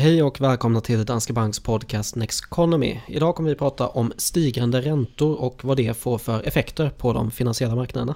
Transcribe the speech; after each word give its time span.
Hej 0.00 0.22
och 0.22 0.40
välkomna 0.40 0.80
till 0.80 1.04
Danske 1.04 1.32
Banks 1.32 1.60
podcast 1.60 2.16
Next 2.16 2.44
Economy. 2.44 3.00
Idag 3.08 3.34
kommer 3.34 3.50
vi 3.50 3.56
prata 3.56 3.88
om 3.88 4.12
stigande 4.16 4.80
räntor 4.80 5.40
och 5.40 5.64
vad 5.64 5.76
det 5.76 5.96
får 5.96 6.18
för 6.18 6.42
effekter 6.42 6.90
på 6.90 7.12
de 7.12 7.30
finansiella 7.30 7.74
marknaderna. 7.74 8.14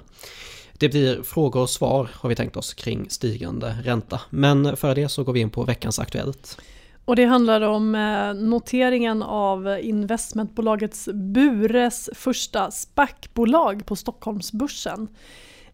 Det 0.73 0.89
blir 0.89 1.23
frågor 1.23 1.61
och 1.61 1.69
svar 1.69 2.09
har 2.13 2.29
vi 2.29 2.35
tänkt 2.35 2.57
oss 2.57 2.73
kring 2.73 3.09
stigande 3.09 3.75
ränta. 3.83 4.21
Men 4.29 4.77
före 4.77 4.93
det 4.93 5.09
så 5.09 5.23
går 5.23 5.33
vi 5.33 5.39
in 5.39 5.49
på 5.49 5.63
veckans 5.63 5.99
Aktuellt. 5.99 6.57
Och 7.05 7.15
det 7.15 7.25
handlar 7.25 7.61
om 7.61 7.95
eh, 7.95 8.33
noteringen 8.33 9.23
av 9.23 9.79
investmentbolagets 9.81 11.09
Bures 11.13 12.09
första 12.13 12.71
SPAC-bolag 12.71 13.85
på 13.85 13.95
Stockholmsbörsen. 13.95 15.07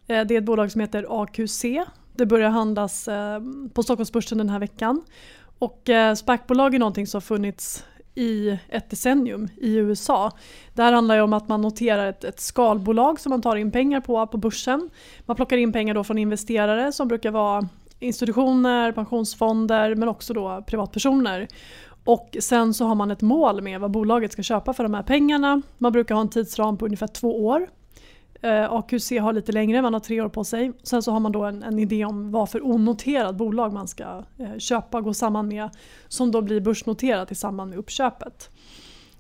Eh, 0.08 0.26
det 0.26 0.36
är 0.36 0.38
ett 0.38 0.46
bolag 0.46 0.72
som 0.72 0.82
heter 0.82 1.06
AQC. 1.10 1.66
Det 2.16 2.26
börjar 2.26 2.50
handlas 2.50 3.08
eh, 3.08 3.40
på 3.74 3.84
Stockholmsbörsen 3.84 4.38
den 4.38 4.50
här 4.50 4.60
veckan. 4.60 5.02
Och 5.62 5.90
eh, 5.90 6.16
SPAC-bolag 6.16 6.76
är 6.76 6.80
någonting 6.80 7.08
som 7.08 7.22
funnits 7.22 7.86
i 8.16 8.58
ett 8.70 8.90
decennium 8.90 9.48
i 9.58 9.76
USA. 9.76 10.32
Det 10.74 10.84
här 10.84 10.94
handlar 10.94 11.16
ju 11.16 11.22
om 11.22 11.34
att 11.34 11.48
man 11.48 11.62
noterar 11.62 12.08
ett, 12.08 12.24
ett, 12.24 12.40
skalbolag 12.40 13.20
som 13.20 13.30
man 13.30 13.42
tar 13.42 13.56
in 13.56 13.72
pengar 13.72 14.02
på 14.02 14.28
på 14.28 14.38
börsen. 14.38 14.90
Man 15.26 15.36
plockar 15.36 15.58
in 15.58 15.74
pengar 15.74 15.94
då 15.94 16.04
från 16.04 16.18
investerare 16.18 16.92
som 16.92 17.08
brukar 17.08 17.32
vara 17.32 17.70
institutioner, 18.00 18.92
pensionsfonder 18.92 19.96
men 19.96 20.10
också 20.10 20.34
då 20.34 20.64
privatpersoner. 20.68 21.48
Och 22.06 22.38
sen 22.40 22.74
så 22.74 22.86
har 22.86 22.96
man 22.96 23.12
ett 23.12 23.22
mål 23.22 23.62
med 23.62 23.80
vad 23.80 23.92
bolaget 23.92 24.32
ska 24.32 24.44
köpa 24.44 24.74
för 24.74 24.84
de 24.84 24.94
här 24.94 25.04
pengarna. 25.04 25.62
Man 25.78 25.92
brukar 25.92 26.16
ha 26.16 26.22
en 26.22 26.30
tidsram 26.30 26.78
på 26.78 26.86
ungefär 26.86 27.08
två 27.08 27.46
år. 27.46 27.68
Eh, 28.42 28.74
AQC 28.74 29.12
har 29.12 29.34
lite 29.34 29.52
längre, 29.52 29.82
man 29.82 29.94
har 29.94 30.00
tre 30.00 30.22
år 30.22 30.30
på 30.30 30.44
sig. 30.44 30.72
Sen 30.84 31.04
så 31.04 31.12
har 31.12 31.20
man 31.20 31.32
då 31.32 31.44
en, 31.44 31.64
en 31.64 31.80
idé 31.80 32.06
om 32.06 32.32
vad 32.32 32.50
för 32.50 32.66
onoterat 32.66 33.36
bolag 33.36 33.74
man 33.74 33.88
ska 33.88 34.24
eh, 34.38 34.58
köpa 34.58 34.98
och 34.98 35.04
gå 35.04 35.14
samman 35.14 35.48
med 35.48 35.70
som 36.08 36.32
då 36.32 36.42
blir 36.42 36.62
börsnoterat 36.62 37.32
i 37.32 37.36
samband 37.36 37.70
med 37.70 37.80
uppköpet. 37.80 38.50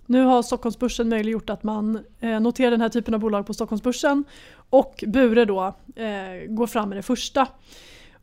Nu 0.05 0.23
har 0.23 0.41
Stockholmsbörsen 0.41 1.09
möjliggjort 1.09 1.49
att 1.49 1.63
man 1.63 1.99
eh, 2.19 2.39
noterar 2.39 2.71
den 2.71 2.81
här 2.81 2.89
typen 2.89 3.13
av 3.13 3.19
bolag 3.19 3.45
på 3.45 3.53
Stockholmsbörsen 3.53 4.23
och 4.69 5.03
Bure 5.07 5.45
då 5.45 5.73
eh, 5.95 6.47
går 6.47 6.67
fram 6.67 6.89
med 6.89 6.97
det 6.97 7.01
första. 7.01 7.47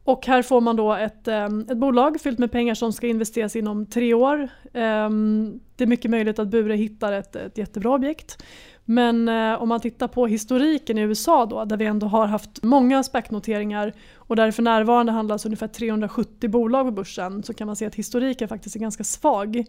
Och 0.04 0.26
här 0.26 0.42
får 0.42 0.60
man 0.60 0.76
då 0.76 0.94
ett, 0.94 1.28
eh, 1.28 1.44
ett 1.44 1.76
bolag 1.76 2.20
fyllt 2.20 2.38
med 2.38 2.52
pengar 2.52 2.74
som 2.74 2.92
ska 2.92 3.06
investeras 3.06 3.56
inom 3.56 3.86
tre 3.86 4.14
år. 4.14 4.48
Ehm, 4.72 5.60
det 5.76 5.84
är 5.84 5.88
mycket 5.88 6.10
möjligt 6.10 6.38
att 6.38 6.48
Bure 6.48 6.74
hittar 6.74 7.12
ett, 7.12 7.36
ett 7.36 7.58
jättebra 7.58 7.90
objekt. 7.94 8.42
Men 8.90 9.28
eh, 9.28 9.62
om 9.62 9.68
man 9.68 9.80
tittar 9.80 10.08
på 10.08 10.26
historiken 10.26 10.98
i 10.98 11.00
USA 11.00 11.46
då, 11.46 11.64
där 11.64 11.76
vi 11.76 11.84
ändå 11.84 12.06
har 12.06 12.26
haft 12.26 12.62
många 12.62 13.02
SPAC-noteringar 13.02 13.92
och 14.14 14.36
där 14.36 14.46
det 14.46 14.52
för 14.52 14.62
närvarande 14.62 15.12
handlas 15.12 15.44
ungefär 15.46 15.68
370 15.68 16.50
bolag 16.50 16.86
på 16.86 16.90
börsen 16.90 17.42
så 17.42 17.54
kan 17.54 17.66
man 17.66 17.76
se 17.76 17.86
att 17.86 17.94
historiken 17.94 18.48
faktiskt 18.48 18.76
är 18.76 18.80
ganska 18.80 19.04
svag. 19.04 19.64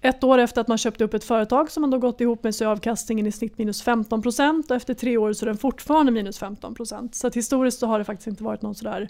Ett 0.00 0.24
år 0.24 0.38
efter 0.38 0.60
att 0.60 0.68
man 0.68 0.78
köpte 0.78 1.04
upp 1.04 1.14
ett 1.14 1.24
företag 1.24 1.70
som 1.70 1.80
man 1.80 1.90
då 1.90 1.98
gått 1.98 2.20
ihop 2.20 2.42
med 2.42 2.54
så 2.54 2.64
är 2.64 2.68
avkastningen 2.68 3.26
i 3.26 3.32
snitt 3.32 3.58
minus 3.58 3.84
15% 3.84 4.70
och 4.70 4.76
efter 4.76 4.94
tre 4.94 5.16
år 5.16 5.32
så 5.32 5.44
är 5.44 5.46
den 5.46 5.58
fortfarande 5.58 6.12
minus 6.12 6.40
15%. 6.40 7.08
Så 7.12 7.26
att 7.26 7.36
historiskt 7.36 7.78
så 7.78 7.86
har 7.86 7.98
det 7.98 8.04
faktiskt 8.04 8.26
inte 8.26 8.44
varit 8.44 8.62
någon 8.62 8.74
sådär 8.74 9.08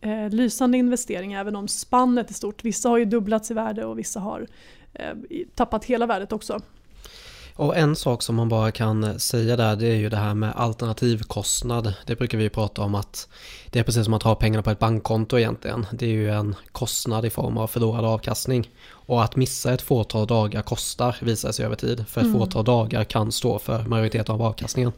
eh, 0.00 0.30
lysande 0.30 0.78
investering 0.78 1.32
även 1.32 1.56
om 1.56 1.68
spannet 1.68 2.30
är 2.30 2.34
stort. 2.34 2.64
Vissa 2.64 2.88
har 2.88 2.98
ju 2.98 3.04
dubblats 3.04 3.50
i 3.50 3.54
värde 3.54 3.84
och 3.84 3.98
vissa 3.98 4.20
har 4.20 4.46
eh, 4.94 5.14
tappat 5.54 5.84
hela 5.84 6.06
värdet 6.06 6.32
också. 6.32 6.60
Och 7.56 7.76
en 7.76 7.96
sak 7.96 8.22
som 8.22 8.36
man 8.36 8.48
bara 8.48 8.70
kan 8.70 9.20
säga 9.20 9.56
där 9.56 9.76
det 9.76 9.86
är 9.86 9.94
ju 9.94 10.08
det 10.08 10.16
här 10.16 10.34
med 10.34 10.52
alternativkostnad. 10.56 11.94
Det 12.06 12.16
brukar 12.16 12.38
vi 12.38 12.48
prata 12.48 12.82
om 12.82 12.94
att 12.94 13.28
det 13.70 13.78
är 13.78 13.82
precis 13.82 14.04
som 14.04 14.14
att 14.14 14.22
ha 14.22 14.34
pengarna 14.34 14.62
på 14.62 14.70
ett 14.70 14.78
bankkonto 14.78 15.38
egentligen. 15.38 15.86
Det 15.92 16.06
är 16.06 16.10
ju 16.10 16.30
en 16.30 16.54
kostnad 16.72 17.24
i 17.24 17.30
form 17.30 17.58
av 17.58 17.66
förlorad 17.66 18.04
avkastning. 18.04 18.70
Och 18.90 19.24
att 19.24 19.36
missa 19.36 19.72
ett 19.72 19.82
fåtal 19.82 20.26
dagar 20.26 20.62
kostar 20.62 21.16
visar 21.20 21.52
sig 21.52 21.64
över 21.64 21.76
tid. 21.76 22.04
För 22.08 22.20
ett 22.20 22.26
mm. 22.26 22.38
fåtal 22.38 22.64
dagar 22.64 23.04
kan 23.04 23.32
stå 23.32 23.58
för 23.58 23.82
majoriteten 23.82 24.34
av 24.34 24.42
avkastningen. 24.42 24.92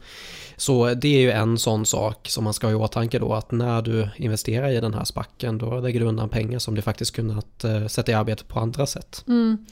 Så 0.56 0.94
det 0.94 1.08
är 1.08 1.20
ju 1.20 1.30
en 1.30 1.58
sån 1.58 1.86
sak 1.86 2.28
som 2.30 2.44
man 2.44 2.54
ska 2.54 2.66
ha 2.66 2.72
i 2.72 2.76
åtanke 2.76 3.18
då 3.18 3.34
att 3.34 3.50
när 3.50 3.82
du 3.82 4.08
investerar 4.16 4.70
i 4.70 4.80
den 4.80 4.94
här 4.94 5.04
spacken 5.04 5.58
då 5.58 5.80
lägger 5.80 6.00
du 6.00 6.06
undan 6.06 6.28
pengar 6.28 6.58
som 6.58 6.74
du 6.74 6.82
faktiskt 6.82 7.16
kunnat 7.16 7.64
eh, 7.64 7.86
sätta 7.86 8.12
i 8.12 8.14
arbete 8.14 8.44
på 8.44 8.60
andra 8.60 8.86
sätt. 8.86 9.24
Mm. 9.28 9.66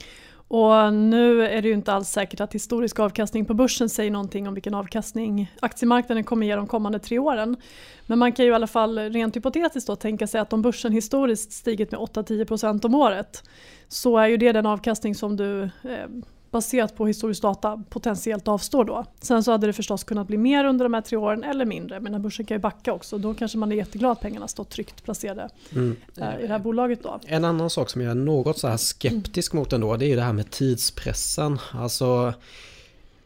Och 0.47 0.93
nu 0.93 1.45
är 1.45 1.61
det 1.61 1.67
ju 1.67 1.73
inte 1.73 1.93
alls 1.93 2.09
säkert 2.09 2.41
att 2.41 2.55
historisk 2.55 2.99
avkastning 2.99 3.45
på 3.45 3.53
börsen 3.53 3.89
säger 3.89 4.11
någonting 4.11 4.47
om 4.47 4.53
vilken 4.53 4.73
avkastning 4.73 5.51
aktiemarknaden 5.59 6.23
kommer 6.23 6.45
ge 6.45 6.55
de 6.55 6.67
kommande 6.67 6.99
tre 6.99 7.19
åren. 7.19 7.57
Men 8.05 8.19
man 8.19 8.31
kan 8.31 8.45
ju 8.45 8.51
i 8.51 8.55
alla 8.55 8.67
fall 8.67 8.99
rent 8.99 9.35
hypotetiskt 9.35 9.87
då 9.87 9.95
tänka 9.95 10.27
sig 10.27 10.41
att 10.41 10.53
om 10.53 10.61
börsen 10.61 10.91
historiskt 10.91 11.51
stigit 11.51 11.91
med 11.91 11.99
8-10% 11.99 12.85
om 12.85 12.95
året 12.95 13.43
så 13.87 14.17
är 14.17 14.27
ju 14.27 14.37
det 14.37 14.51
den 14.51 14.65
avkastning 14.65 15.15
som 15.15 15.37
du 15.37 15.63
eh, 15.63 16.07
baserat 16.51 16.95
på 16.95 17.07
historisk 17.07 17.41
data 17.41 17.83
potentiellt 17.89 18.47
avstår 18.47 18.85
då. 18.85 19.05
Sen 19.21 19.43
så 19.43 19.51
hade 19.51 19.67
det 19.67 19.73
förstås 19.73 20.03
kunnat 20.03 20.27
bli 20.27 20.37
mer 20.37 20.65
under 20.65 20.85
de 20.85 20.93
här 20.93 21.01
tre 21.01 21.17
åren 21.17 21.43
eller 21.43 21.65
mindre. 21.65 21.99
Men 21.99 22.21
börsen 22.21 22.45
kan 22.45 22.57
ju 22.57 22.61
backa 22.61 22.93
också. 22.93 23.17
Då 23.17 23.33
kanske 23.33 23.57
man 23.57 23.71
är 23.71 23.75
jätteglad 23.75 24.11
att 24.11 24.21
pengarna 24.21 24.47
står 24.47 24.63
tryggt 24.63 25.03
placerade 25.03 25.49
mm. 25.71 25.95
i 26.15 26.41
det 26.41 26.47
här 26.47 26.59
bolaget 26.59 27.03
då. 27.03 27.19
En 27.25 27.45
annan 27.45 27.69
sak 27.69 27.89
som 27.89 28.01
jag 28.01 28.11
är 28.11 28.15
något 28.15 28.57
så 28.57 28.67
här 28.67 28.77
skeptisk 28.77 29.53
mot 29.53 29.73
ändå 29.73 29.97
det 29.97 30.05
är 30.05 30.09
ju 30.09 30.15
det 30.15 30.21
här 30.21 30.33
med 30.33 30.51
tidspressen. 30.51 31.59
Alltså 31.71 32.33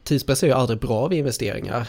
Tidspress 0.03 0.43
är 0.43 0.47
ju 0.47 0.53
aldrig 0.53 0.79
bra 0.79 1.07
vid 1.07 1.19
investeringar. 1.19 1.87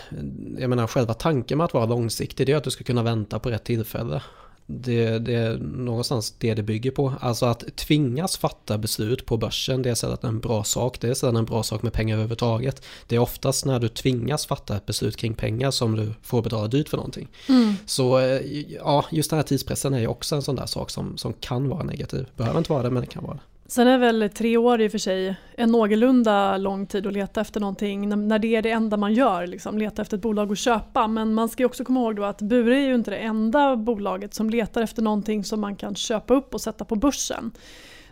Jag 0.58 0.70
menar 0.70 0.86
själva 0.86 1.14
tanken 1.14 1.58
med 1.58 1.64
att 1.64 1.74
vara 1.74 1.86
långsiktig 1.86 2.46
det 2.46 2.52
är 2.52 2.56
att 2.56 2.64
du 2.64 2.70
ska 2.70 2.84
kunna 2.84 3.02
vänta 3.02 3.38
på 3.38 3.50
rätt 3.50 3.64
tillfälle. 3.64 4.22
Det, 4.66 5.18
det, 5.18 5.34
är 5.34 5.58
någonstans 5.58 6.34
det 6.38 6.54
det 6.54 6.62
bygger 6.62 6.90
på. 6.90 7.14
Alltså 7.20 7.46
att 7.46 7.76
tvingas 7.76 8.36
fatta 8.36 8.78
beslut 8.78 9.26
på 9.26 9.36
börsen, 9.36 9.82
det 9.82 9.90
är 9.90 9.94
sedan 9.94 10.18
en 10.22 10.40
bra 10.40 10.64
sak. 10.64 11.00
Det 11.00 11.08
är 11.08 11.14
sedan 11.14 11.36
en 11.36 11.44
bra 11.44 11.62
sak 11.62 11.82
med 11.82 11.92
pengar 11.92 12.14
överhuvudtaget. 12.14 12.82
Det 13.06 13.16
är 13.16 13.20
oftast 13.20 13.64
när 13.64 13.80
du 13.80 13.88
tvingas 13.88 14.46
fatta 14.46 14.76
ett 14.76 14.86
beslut 14.86 15.16
kring 15.16 15.34
pengar 15.34 15.70
som 15.70 15.96
du 15.96 16.12
får 16.22 16.42
betala 16.42 16.68
dyrt 16.68 16.88
för 16.88 16.96
någonting. 16.96 17.28
Mm. 17.48 17.74
Så 17.86 18.18
eh, 18.18 18.40
ja, 18.68 19.04
just 19.10 19.30
den 19.30 19.36
här 19.36 19.44
tidspressen 19.44 19.94
är 19.94 20.00
ju 20.00 20.06
också 20.06 20.34
en 20.34 20.42
sån 20.42 20.56
där 20.56 20.66
sak 20.66 20.90
som, 20.90 21.18
som 21.18 21.32
kan 21.32 21.68
vara 21.68 21.82
negativ. 21.82 22.26
Behöver 22.36 22.58
inte 22.58 22.72
vara 22.72 22.82
det, 22.82 22.90
men 22.90 23.00
det 23.00 23.06
kan 23.06 23.24
vara 23.24 23.34
det. 23.34 23.51
Sen 23.72 23.88
är 23.88 23.98
väl 23.98 24.30
tre 24.34 24.56
år 24.56 24.80
i 24.80 24.88
och 24.88 24.90
för 24.90 24.98
sig 24.98 25.36
en 25.56 25.70
någorlunda 25.70 26.56
lång 26.56 26.86
tid 26.86 27.06
att 27.06 27.12
leta 27.12 27.40
efter 27.40 27.60
någonting 27.60 28.28
när 28.28 28.38
det 28.38 28.56
är 28.56 28.62
det 28.62 28.70
enda 28.70 28.96
man 28.96 29.14
gör, 29.14 29.46
liksom, 29.46 29.78
leta 29.78 30.02
efter 30.02 30.16
ett 30.16 30.22
bolag 30.22 30.52
att 30.52 30.58
köpa. 30.58 31.06
Men 31.06 31.34
man 31.34 31.48
ska 31.48 31.66
också 31.66 31.84
komma 31.84 32.00
ihåg 32.00 32.16
då 32.16 32.24
att 32.24 32.42
Bure 32.42 32.76
är 32.76 32.86
ju 32.86 32.94
inte 32.94 33.10
det 33.10 33.16
enda 33.16 33.76
bolaget 33.76 34.34
som 34.34 34.50
letar 34.50 34.82
efter 34.82 35.02
någonting 35.02 35.44
som 35.44 35.60
man 35.60 35.76
kan 35.76 35.94
köpa 35.94 36.34
upp 36.34 36.54
och 36.54 36.60
sätta 36.60 36.84
på 36.84 36.96
börsen. 36.96 37.52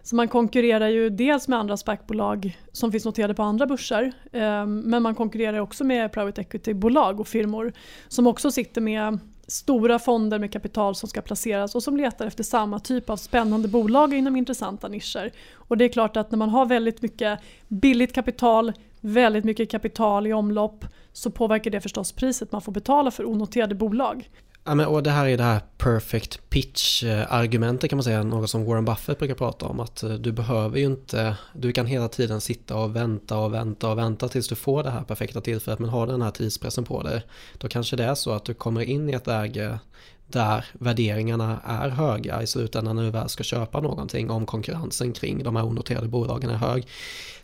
Så 0.02 0.16
man 0.16 0.28
konkurrerar 0.28 0.88
ju 0.88 1.10
dels 1.10 1.48
med 1.48 1.58
andra 1.58 1.76
SPAC-bolag 1.76 2.58
som 2.72 2.92
finns 2.92 3.04
noterade 3.04 3.34
på 3.34 3.42
andra 3.42 3.66
börser 3.66 4.12
eh, 4.32 4.66
men 4.66 5.02
man 5.02 5.14
konkurrerar 5.14 5.58
också 5.58 5.84
med 5.84 6.12
private 6.12 6.40
equity-bolag 6.40 7.20
och 7.20 7.28
firmor 7.28 7.72
som 8.08 8.26
också 8.26 8.50
sitter 8.50 8.80
med 8.80 9.18
stora 9.50 9.98
fonder 9.98 10.38
med 10.38 10.52
kapital 10.52 10.94
som 10.94 11.08
ska 11.08 11.22
placeras 11.22 11.74
och 11.74 11.82
som 11.82 11.96
letar 11.96 12.26
efter 12.26 12.44
samma 12.44 12.80
typ 12.80 13.10
av 13.10 13.16
spännande 13.16 13.68
bolag 13.68 14.14
inom 14.14 14.36
intressanta 14.36 14.88
nischer. 14.88 15.30
Och 15.54 15.76
det 15.76 15.84
är 15.84 15.88
klart 15.88 16.16
att 16.16 16.30
när 16.30 16.38
man 16.38 16.48
har 16.48 16.66
väldigt 16.66 17.02
mycket 17.02 17.40
billigt 17.68 18.12
kapital, 18.12 18.72
väldigt 19.00 19.44
mycket 19.44 19.70
kapital 19.70 20.26
i 20.26 20.32
omlopp 20.32 20.84
så 21.12 21.30
påverkar 21.30 21.70
det 21.70 21.80
förstås 21.80 22.12
priset 22.12 22.52
man 22.52 22.62
får 22.62 22.72
betala 22.72 23.10
för 23.10 23.24
onoterade 23.24 23.74
bolag. 23.74 24.28
Ja, 24.64 24.74
men, 24.74 24.86
och 24.86 25.02
det 25.02 25.10
här 25.10 25.26
är 25.26 25.36
det 25.36 25.42
här 25.44 25.60
perfect 25.78 26.50
pitch-argumentet 26.50 27.84
eh, 27.84 27.88
kan 27.88 27.96
man 27.96 28.04
säga, 28.04 28.22
något 28.22 28.50
som 28.50 28.64
Warren 28.64 28.84
Buffett 28.84 29.18
brukar 29.18 29.34
prata 29.34 29.66
om. 29.66 29.80
Att 29.80 30.02
eh, 30.02 30.10
du 30.10 30.32
behöver 30.32 30.78
ju 30.78 30.84
inte, 30.84 31.36
du 31.54 31.72
kan 31.72 31.86
hela 31.86 32.08
tiden 32.08 32.40
sitta 32.40 32.76
och 32.76 32.96
vänta 32.96 33.38
och 33.38 33.54
vänta 33.54 33.90
och 33.90 33.98
vänta 33.98 34.28
tills 34.28 34.48
du 34.48 34.54
får 34.54 34.82
det 34.82 34.90
här 34.90 35.02
perfekta 35.02 35.40
tillfället. 35.40 35.78
Men 35.78 35.88
har 35.88 36.06
den 36.06 36.22
här 36.22 36.30
tidspressen 36.30 36.84
på 36.84 37.02
dig, 37.02 37.22
då 37.58 37.68
kanske 37.68 37.96
det 37.96 38.04
är 38.04 38.14
så 38.14 38.32
att 38.32 38.44
du 38.44 38.54
kommer 38.54 38.80
in 38.80 39.08
i 39.08 39.12
ett 39.12 39.26
läge 39.26 39.78
där 40.26 40.64
värderingarna 40.72 41.60
är 41.64 41.88
höga 41.88 42.42
i 42.42 42.46
slutändan 42.46 42.96
när 42.96 43.02
du 43.02 43.10
väl 43.10 43.28
ska 43.28 43.44
köpa 43.44 43.80
någonting 43.80 44.30
om 44.30 44.46
konkurrensen 44.46 45.12
kring 45.12 45.42
de 45.42 45.56
här 45.56 45.64
onoterade 45.64 46.08
bolagen 46.08 46.50
är 46.50 46.56
hög. 46.56 46.86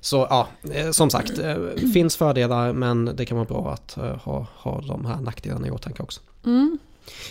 Så 0.01 0.27
ja, 0.31 0.49
eh, 0.73 0.91
som 0.91 1.11
sagt, 1.11 1.33
finns 1.95 2.17
fördelar 2.17 2.73
men 2.73 3.05
det 3.05 3.25
kan 3.25 3.37
vara 3.37 3.49
bra 3.49 3.73
att 3.73 3.99
ha, 4.23 4.47
ha 4.57 4.81
de 4.81 5.07
här 5.07 5.21
nackdelarna 5.21 5.67
i 5.67 5.71
åtanke 5.71 6.03
också. 6.03 6.21
Mm. 6.47 6.79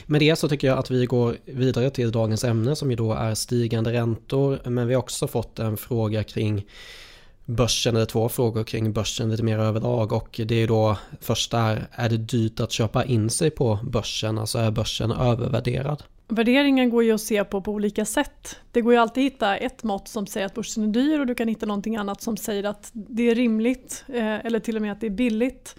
Med 0.06 0.22
det 0.22 0.36
så 0.36 0.50
tycker 0.50 0.68
jag 0.68 0.78
att 0.78 0.92
vi 0.92 1.06
går 1.06 1.38
vidare 1.46 1.90
till 1.90 2.12
dagens 2.12 2.44
ämne 2.44 2.76
som 2.76 2.90
ju 2.90 2.96
då 2.96 3.14
är 3.14 3.36
stigande 3.36 3.94
räntor. 3.94 4.60
Men 4.64 4.88
vi 4.88 4.94
har 4.94 5.00
också 5.00 5.28
fått 5.28 5.60
en 5.60 5.78
fråga 5.78 6.24
kring 6.24 6.66
börsen, 7.46 7.96
eller 7.96 8.06
två 8.06 8.30
frågor 8.30 8.64
kring 8.64 8.94
börsen 8.94 9.32
lite 9.32 9.44
mer 9.44 9.60
överlag. 9.60 10.14
Och 10.14 10.42
det 10.46 10.56
är 10.56 10.60
ju 10.60 10.68
då 10.68 10.98
första 11.22 11.60
är, 11.60 11.88
är 11.92 12.10
det 12.10 12.18
dyrt 12.18 12.60
att 12.60 12.72
köpa 12.72 13.06
in 13.06 13.30
sig 13.30 13.50
på 13.50 13.80
börsen? 13.84 14.38
Alltså 14.38 14.58
är 14.58 14.72
börsen 14.72 15.12
övervärderad? 15.12 16.04
Värderingen 16.28 16.90
går 16.90 17.04
ju 17.04 17.12
att 17.12 17.22
se 17.22 17.44
på 17.44 17.62
på 17.62 17.72
olika 17.72 18.06
sätt. 18.06 18.60
Det 18.72 18.82
går 18.82 18.94
ju 18.94 19.00
alltid 19.00 19.28
att 19.28 19.34
hitta 19.34 19.58
ett 19.58 19.84
mått 19.84 20.08
som 20.08 20.28
säger 20.28 20.46
att 20.46 20.54
börsen 20.54 20.84
är 20.84 20.88
dyr 20.88 21.20
och 21.20 21.28
du 21.28 21.36
kan 21.36 21.48
hitta 21.48 21.66
någonting 21.66 21.96
annat 21.96 22.22
som 22.22 22.38
säger 22.38 22.64
att 22.64 22.90
det 22.94 23.30
är 23.30 23.36
rimligt 23.36 24.06
eh, 24.08 24.46
eller 24.46 24.60
till 24.60 24.76
och 24.76 24.82
med 24.82 24.92
att 24.92 25.02
det 25.02 25.08
är 25.08 25.12
billigt. 25.12 25.76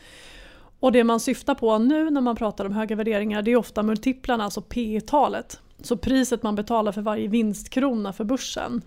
Och 0.80 0.92
det 0.92 1.04
man 1.04 1.20
syftar 1.20 1.54
på 1.54 1.78
nu 1.78 2.10
när 2.10 2.20
man 2.20 2.36
pratar 2.36 2.64
om 2.64 2.72
höga 2.72 2.96
värderingar 2.96 3.42
det 3.42 3.50
är 3.50 3.56
ofta 3.56 3.82
multiplarna, 3.82 4.44
alltså 4.44 4.60
P 4.60 5.00
talet 5.06 5.60
Så 5.82 5.96
priset 5.96 6.42
man 6.42 6.54
betalar 6.54 6.92
för 6.92 7.02
varje 7.02 7.28
vinstkrona 7.28 8.12
för 8.12 8.24
börsen. 8.24 8.82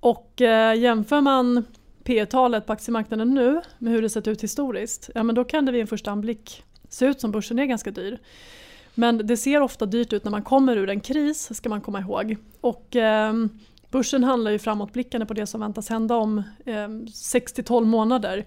Och 0.00 0.40
eh, 0.40 0.78
jämför 0.78 1.20
man 1.20 1.64
P 2.04 2.26
talet 2.26 2.66
på 2.66 2.72
aktiemarknaden 2.72 3.34
nu 3.34 3.60
med 3.78 3.92
hur 3.92 4.02
det 4.02 4.10
sett 4.10 4.28
ut 4.28 4.42
historiskt, 4.42 5.10
ja 5.14 5.22
men 5.22 5.34
då 5.34 5.44
kan 5.44 5.66
det 5.66 5.72
vid 5.72 5.80
en 5.80 5.86
första 5.86 6.10
anblick 6.10 6.62
se 6.88 7.06
ut 7.06 7.20
som 7.20 7.30
börsen 7.30 7.58
är 7.58 7.64
ganska 7.64 7.90
dyr. 7.90 8.18
Men 8.94 9.26
det 9.26 9.36
ser 9.36 9.60
ofta 9.60 9.86
dyrt 9.86 10.12
ut 10.12 10.24
när 10.24 10.30
man 10.30 10.42
kommer 10.42 10.76
ur 10.76 10.90
en 10.90 11.00
kris, 11.00 11.56
ska 11.56 11.68
man 11.68 11.80
komma 11.80 12.00
ihåg. 12.00 12.36
Och 12.60 12.96
eh, 12.96 13.32
börsen 13.90 14.24
handlar 14.24 14.50
ju 14.50 14.58
framåtblickande 14.58 15.26
på 15.26 15.34
det 15.34 15.46
som 15.46 15.60
väntas 15.60 15.88
hända 15.88 16.16
om 16.16 16.38
eh, 16.64 16.72
6-12 16.72 17.84
månader. 17.84 18.46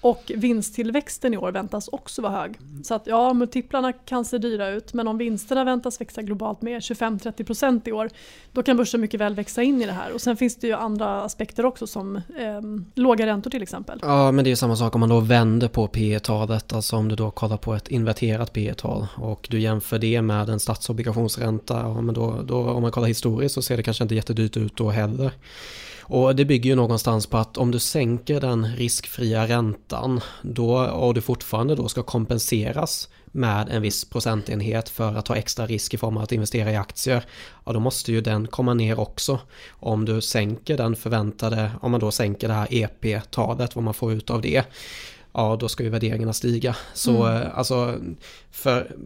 Och 0.00 0.32
vinsttillväxten 0.36 1.34
i 1.34 1.36
år 1.36 1.52
väntas 1.52 1.88
också 1.88 2.22
vara 2.22 2.32
hög. 2.32 2.58
Så 2.84 2.94
att 2.94 3.06
ja, 3.06 3.32
multiplarna 3.32 3.92
kan 3.92 4.24
se 4.24 4.38
dyra 4.38 4.68
ut 4.68 4.94
men 4.94 5.08
om 5.08 5.18
vinsterna 5.18 5.64
väntas 5.64 6.00
växa 6.00 6.22
globalt 6.22 6.62
med 6.62 6.80
25-30% 6.80 7.88
i 7.88 7.92
år 7.92 8.10
då 8.52 8.62
kan 8.62 8.76
börsen 8.76 9.00
mycket 9.00 9.20
väl 9.20 9.34
växa 9.34 9.62
in 9.62 9.82
i 9.82 9.86
det 9.86 9.92
här. 9.92 10.12
Och 10.12 10.20
sen 10.20 10.36
finns 10.36 10.56
det 10.56 10.66
ju 10.66 10.72
andra 10.72 11.22
aspekter 11.22 11.66
också 11.66 11.86
som 11.86 12.16
eh, 12.16 12.60
låga 12.94 13.26
räntor 13.26 13.50
till 13.50 13.62
exempel. 13.62 13.98
Ja, 14.02 14.32
men 14.32 14.44
det 14.44 14.48
är 14.48 14.52
ju 14.52 14.56
samma 14.56 14.76
sak 14.76 14.94
om 14.94 15.00
man 15.00 15.08
då 15.08 15.20
vänder 15.20 15.68
på 15.68 15.86
P 15.86 16.20
talet 16.22 16.72
alltså 16.72 16.96
om 16.96 17.08
du 17.08 17.16
då 17.16 17.30
kollar 17.30 17.56
på 17.56 17.74
ett 17.74 17.88
inverterat 17.88 18.52
P 18.52 18.74
tal 18.76 19.06
och 19.16 19.46
du 19.50 19.60
jämför 19.60 19.98
det 19.98 20.22
med 20.22 20.48
en 20.48 20.60
statsobligationsränta, 20.60 21.80
ja, 21.80 22.00
men 22.00 22.14
då, 22.14 22.42
då, 22.42 22.70
om 22.70 22.82
man 22.82 22.92
kollar 22.92 23.08
historiskt 23.08 23.54
så 23.54 23.62
ser 23.62 23.76
det 23.76 23.82
kanske 23.82 24.04
inte 24.04 24.14
jättedyrt 24.14 24.56
ut 24.56 24.76
då 24.76 24.90
heller. 24.90 25.32
Och 26.10 26.36
det 26.36 26.44
bygger 26.44 26.70
ju 26.70 26.76
någonstans 26.76 27.26
på 27.26 27.36
att 27.36 27.56
om 27.56 27.70
du 27.70 27.78
sänker 27.78 28.40
den 28.40 28.76
riskfria 28.76 29.46
räntan 29.46 30.20
då, 30.42 30.78
och 30.78 31.14
du 31.14 31.20
fortfarande 31.20 31.74
då 31.74 31.88
ska 31.88 32.02
kompenseras 32.02 33.08
med 33.26 33.68
en 33.68 33.82
viss 33.82 34.04
procentenhet 34.04 34.88
för 34.88 35.14
att 35.14 35.26
ta 35.26 35.36
extra 35.36 35.66
risk 35.66 35.94
i 35.94 35.96
form 35.96 36.16
av 36.16 36.22
att 36.22 36.32
investera 36.32 36.72
i 36.72 36.76
aktier, 36.76 37.24
ja 37.64 37.72
då 37.72 37.80
måste 37.80 38.12
ju 38.12 38.20
den 38.20 38.46
komma 38.46 38.74
ner 38.74 39.00
också. 39.00 39.38
Om 39.70 40.04
du 40.04 40.20
sänker 40.20 40.76
den 40.76 40.96
förväntade, 40.96 41.70
om 41.80 41.90
man 41.90 42.00
då 42.00 42.10
sänker 42.10 42.48
det 42.48 42.54
här 42.54 42.68
EP-talet, 42.70 43.74
vad 43.76 43.84
man 43.84 43.94
får 43.94 44.12
ut 44.12 44.30
av 44.30 44.40
det, 44.40 44.64
ja 45.32 45.56
då 45.60 45.68
ska 45.68 45.82
ju 45.82 45.88
värderingarna 45.88 46.32
stiga. 46.32 46.76
Så 46.94 47.26
mm. 47.26 47.48
alltså, 47.54 47.94
för 48.50 48.96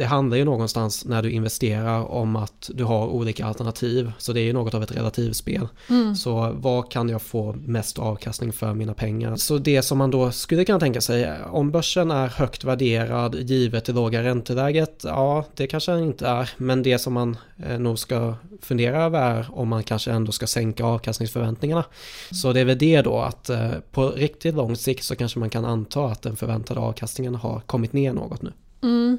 det 0.00 0.06
handlar 0.06 0.36
ju 0.36 0.44
någonstans 0.44 1.04
när 1.04 1.22
du 1.22 1.30
investerar 1.30 2.12
om 2.12 2.36
att 2.36 2.70
du 2.74 2.84
har 2.84 3.06
olika 3.06 3.46
alternativ. 3.46 4.12
Så 4.18 4.32
det 4.32 4.40
är 4.40 4.44
ju 4.44 4.52
något 4.52 4.74
av 4.74 4.82
ett 4.82 4.96
relativspel. 4.96 5.68
Mm. 5.90 6.16
Så 6.16 6.52
vad 6.54 6.90
kan 6.90 7.08
jag 7.08 7.22
få 7.22 7.52
mest 7.52 7.98
avkastning 7.98 8.52
för 8.52 8.74
mina 8.74 8.94
pengar? 8.94 9.36
Så 9.36 9.58
det 9.58 9.82
som 9.82 9.98
man 9.98 10.10
då 10.10 10.30
skulle 10.30 10.64
kunna 10.64 10.80
tänka 10.80 11.00
sig, 11.00 11.32
om 11.50 11.70
börsen 11.70 12.10
är 12.10 12.28
högt 12.28 12.64
värderad 12.64 13.34
givet 13.34 13.84
det 13.84 13.92
låga 13.92 14.22
ränteläget, 14.22 15.00
ja 15.04 15.44
det 15.54 15.66
kanske 15.66 15.92
den 15.92 16.04
inte 16.04 16.26
är. 16.26 16.50
Men 16.56 16.82
det 16.82 16.98
som 16.98 17.12
man 17.12 17.36
eh, 17.66 17.78
nog 17.78 17.98
ska 17.98 18.34
fundera 18.62 19.04
över 19.04 19.20
är 19.20 19.46
om 19.52 19.68
man 19.68 19.82
kanske 19.82 20.10
ändå 20.10 20.32
ska 20.32 20.46
sänka 20.46 20.84
avkastningsförväntningarna. 20.84 21.84
Så 22.30 22.52
det 22.52 22.60
är 22.60 22.64
väl 22.64 22.78
det 22.78 23.02
då 23.02 23.18
att 23.18 23.50
eh, 23.50 23.70
på 23.90 24.10
riktigt 24.10 24.54
lång 24.54 24.76
sikt 24.76 25.04
så 25.04 25.16
kanske 25.16 25.38
man 25.38 25.50
kan 25.50 25.64
anta 25.64 26.04
att 26.04 26.22
den 26.22 26.36
förväntade 26.36 26.80
avkastningen 26.80 27.34
har 27.34 27.60
kommit 27.60 27.92
ner 27.92 28.12
något 28.12 28.42
nu. 28.42 28.52
Mm. 28.82 29.18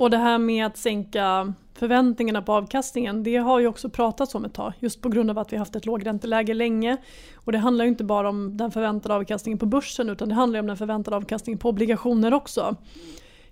Och 0.00 0.10
det 0.10 0.16
här 0.16 0.38
med 0.38 0.66
att 0.66 0.76
sänka 0.76 1.52
förväntningarna 1.74 2.42
på 2.42 2.52
avkastningen, 2.52 3.22
det 3.22 3.36
har 3.36 3.60
ju 3.60 3.66
också 3.66 3.88
pratats 3.88 4.34
om 4.34 4.44
ett 4.44 4.54
tag. 4.54 4.72
Just 4.78 5.02
på 5.02 5.08
grund 5.08 5.30
av 5.30 5.38
att 5.38 5.52
vi 5.52 5.56
haft 5.56 5.76
ett 5.76 5.86
lågränteläge 5.86 6.54
länge. 6.54 6.96
Och 7.34 7.52
det 7.52 7.58
handlar 7.58 7.84
ju 7.84 7.88
inte 7.88 8.04
bara 8.04 8.28
om 8.28 8.56
den 8.56 8.70
förväntade 8.70 9.14
avkastningen 9.14 9.58
på 9.58 9.66
börsen 9.66 10.10
utan 10.10 10.28
det 10.28 10.34
handlar 10.34 10.60
om 10.60 10.66
den 10.66 10.76
förväntade 10.76 11.16
avkastningen 11.16 11.58
på 11.58 11.68
obligationer 11.68 12.34
också. 12.34 12.76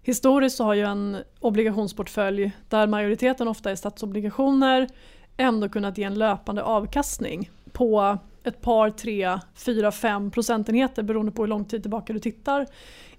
Historiskt 0.02 0.56
så 0.56 0.64
har 0.64 0.74
ju 0.74 0.82
en 0.82 1.16
obligationsportfölj 1.40 2.52
där 2.68 2.86
majoriteten 2.86 3.48
ofta 3.48 3.70
är 3.70 3.76
statsobligationer 3.76 4.88
ändå 5.36 5.68
kunnat 5.68 5.98
ge 5.98 6.04
en 6.04 6.14
löpande 6.14 6.62
avkastning 6.62 7.50
på 7.72 8.18
ett 8.48 8.60
par, 8.60 8.90
tre, 8.90 9.38
fyra, 9.54 9.92
fem 9.92 10.30
procentenheter 10.30 11.02
beroende 11.02 11.32
på 11.32 11.42
hur 11.42 11.48
lång 11.48 11.64
tid 11.64 11.82
tillbaka 11.82 12.12
du 12.12 12.18
tittar. 12.18 12.66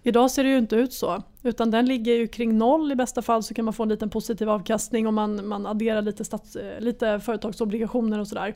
Idag 0.04 0.32
ser 0.32 0.44
det 0.44 0.50
ju 0.50 0.58
inte 0.58 0.76
ut 0.76 0.94
så. 0.94 1.24
Utan 1.44 1.72
den 1.72 1.86
ligger 1.86 2.14
ju 2.14 2.28
kring 2.28 2.58
noll 2.58 2.92
i 2.92 2.96
bästa 2.96 3.22
fall 3.22 3.44
så 3.44 3.54
kan 3.54 3.66
man 3.66 3.74
få 3.74 3.84
en 3.84 3.90
liten 3.90 4.10
positiv 4.10 4.50
avkastning 4.50 5.08
om 5.08 5.16
man, 5.16 5.48
man 5.48 5.66
adderar 5.66 6.02
lite, 6.02 6.26
stats, 6.26 6.56
eh, 6.56 6.82
lite 6.82 7.20
företagsobligationer 7.20 8.20
och 8.20 8.28
sådär. 8.28 8.56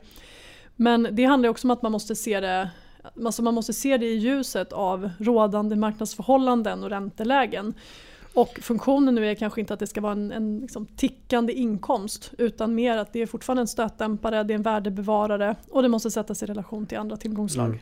Men 0.76 1.08
det 1.12 1.24
handlar 1.24 1.48
också 1.48 1.66
om 1.66 1.70
att 1.70 1.82
man 1.82 1.92
måste 1.92 2.14
se 2.14 2.40
det 2.40 2.70
Alltså 3.24 3.42
man 3.42 3.54
måste 3.54 3.72
se 3.72 3.96
det 3.96 4.06
i 4.06 4.16
ljuset 4.16 4.72
av 4.72 5.10
rådande 5.18 5.76
marknadsförhållanden 5.76 6.84
och 6.84 6.90
räntelägen. 6.90 7.74
Och 8.34 8.58
funktionen 8.62 9.14
nu 9.14 9.30
är 9.30 9.34
kanske 9.34 9.60
inte 9.60 9.74
att 9.74 9.80
det 9.80 9.86
ska 9.86 10.00
vara 10.00 10.12
en, 10.12 10.32
en 10.32 10.60
liksom 10.60 10.86
tickande 10.86 11.52
inkomst 11.52 12.30
utan 12.38 12.74
mer 12.74 12.96
att 12.96 13.12
det 13.12 13.22
är 13.22 13.26
fortfarande 13.26 13.60
en 13.60 13.68
stötdämpare, 13.68 14.42
det 14.42 14.52
är 14.52 14.54
en 14.54 14.62
värdebevarare 14.62 15.56
och 15.70 15.82
det 15.82 15.88
måste 15.88 16.10
sättas 16.10 16.42
i 16.42 16.46
relation 16.46 16.86
till 16.86 16.98
andra 16.98 17.16
tillgångsslag. 17.16 17.66
Mm. 17.66 17.78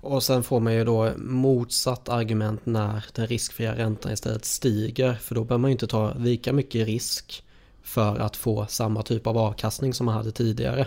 Och 0.00 0.22
sen 0.22 0.42
får 0.42 0.60
man 0.60 0.74
ju 0.74 0.84
då 0.84 1.10
motsatt 1.16 2.08
argument 2.08 2.66
när 2.66 3.04
den 3.14 3.26
riskfria 3.26 3.76
räntan 3.76 4.12
istället 4.12 4.44
stiger 4.44 5.14
för 5.14 5.34
då 5.34 5.44
behöver 5.44 5.60
man 5.60 5.70
ju 5.70 5.72
inte 5.72 5.86
ta 5.86 6.14
lika 6.14 6.52
mycket 6.52 6.86
risk 6.86 7.44
för 7.82 8.18
att 8.18 8.36
få 8.36 8.66
samma 8.66 9.02
typ 9.02 9.26
av 9.26 9.38
avkastning 9.38 9.94
som 9.94 10.06
man 10.06 10.14
hade 10.14 10.32
tidigare. 10.32 10.86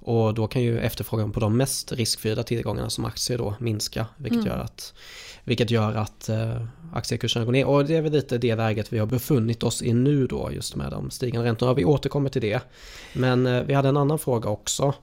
Och 0.00 0.34
då 0.34 0.46
kan 0.46 0.62
ju 0.62 0.80
efterfrågan 0.80 1.32
på 1.32 1.40
de 1.40 1.56
mest 1.56 1.92
riskfria 1.92 2.42
tillgångarna 2.42 2.90
som 2.90 3.04
aktier 3.04 3.38
då 3.38 3.54
minska 3.58 4.06
vilket 4.16 4.40
mm. 4.40 4.46
gör 4.46 4.58
att 4.58 4.94
vilket 5.48 5.70
gör 5.70 5.94
att 5.94 6.28
eh, 6.28 6.62
aktiekurserna 6.92 7.44
går 7.44 7.52
ner. 7.52 7.66
Och 7.66 7.84
det 7.84 7.96
är 7.96 8.02
väl 8.02 8.12
lite 8.12 8.38
det 8.38 8.56
läget 8.56 8.92
vi 8.92 8.98
har 8.98 9.06
befunnit 9.06 9.62
oss 9.62 9.82
i 9.82 9.92
nu 9.92 10.26
då 10.26 10.50
just 10.52 10.76
med 10.76 10.90
de 10.90 11.10
stigande 11.10 11.48
räntorna. 11.48 11.74
Vi 11.74 11.84
återkommer 11.84 12.30
till 12.30 12.42
det. 12.42 12.62
Men 13.12 13.46
eh, 13.46 13.62
vi 13.62 13.74
hade 13.74 13.88
en 13.88 13.96
annan 13.96 14.18
fråga 14.18 14.50
också. 14.50 14.94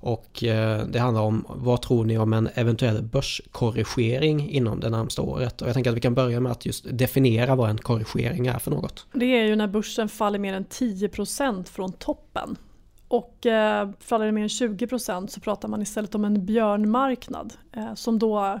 Och 0.00 0.44
eh, 0.44 0.86
det 0.86 0.98
handlar 0.98 1.22
om 1.22 1.44
vad 1.48 1.82
tror 1.82 2.04
ni 2.04 2.18
om 2.18 2.32
en 2.32 2.48
eventuell 2.54 3.02
börskorrigering 3.02 4.50
inom 4.50 4.80
det 4.80 4.90
närmsta 4.90 5.22
året? 5.22 5.62
Och 5.62 5.68
jag 5.68 5.74
tänker 5.74 5.90
att 5.90 5.96
vi 5.96 6.00
kan 6.00 6.14
börja 6.14 6.40
med 6.40 6.52
att 6.52 6.66
just 6.66 6.86
definiera 6.90 7.54
vad 7.54 7.70
en 7.70 7.78
korrigering 7.78 8.46
är 8.46 8.58
för 8.58 8.70
något. 8.70 9.06
Det 9.12 9.24
är 9.24 9.44
ju 9.44 9.56
när 9.56 9.66
börsen 9.66 10.08
faller 10.08 10.38
mer 10.38 10.54
än 10.54 10.64
10% 10.64 11.64
från 11.64 11.92
toppen. 11.92 12.56
Och 13.08 13.46
eh, 13.46 13.90
faller 14.00 14.26
det 14.26 14.32
mer 14.32 14.42
än 14.42 14.48
20% 14.48 15.26
så 15.26 15.40
pratar 15.40 15.68
man 15.68 15.82
istället 15.82 16.14
om 16.14 16.24
en 16.24 16.46
björnmarknad 16.46 17.52
eh, 17.76 17.94
som 17.94 18.18
då 18.18 18.60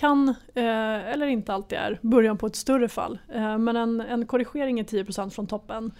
kan, 0.00 0.28
eh, 0.54 1.12
eller 1.12 1.26
inte 1.26 1.54
alltid 1.54 1.78
är, 1.78 1.98
början 2.02 2.38
på 2.38 2.46
ett 2.46 2.56
större 2.56 2.88
fall. 2.88 3.18
Eh, 3.34 3.58
men 3.58 3.76
en, 3.76 4.00
en 4.00 4.26
korrigering 4.26 4.80
är 4.80 4.84
10% 4.84 5.30
från 5.30 5.46
toppen. 5.46 5.92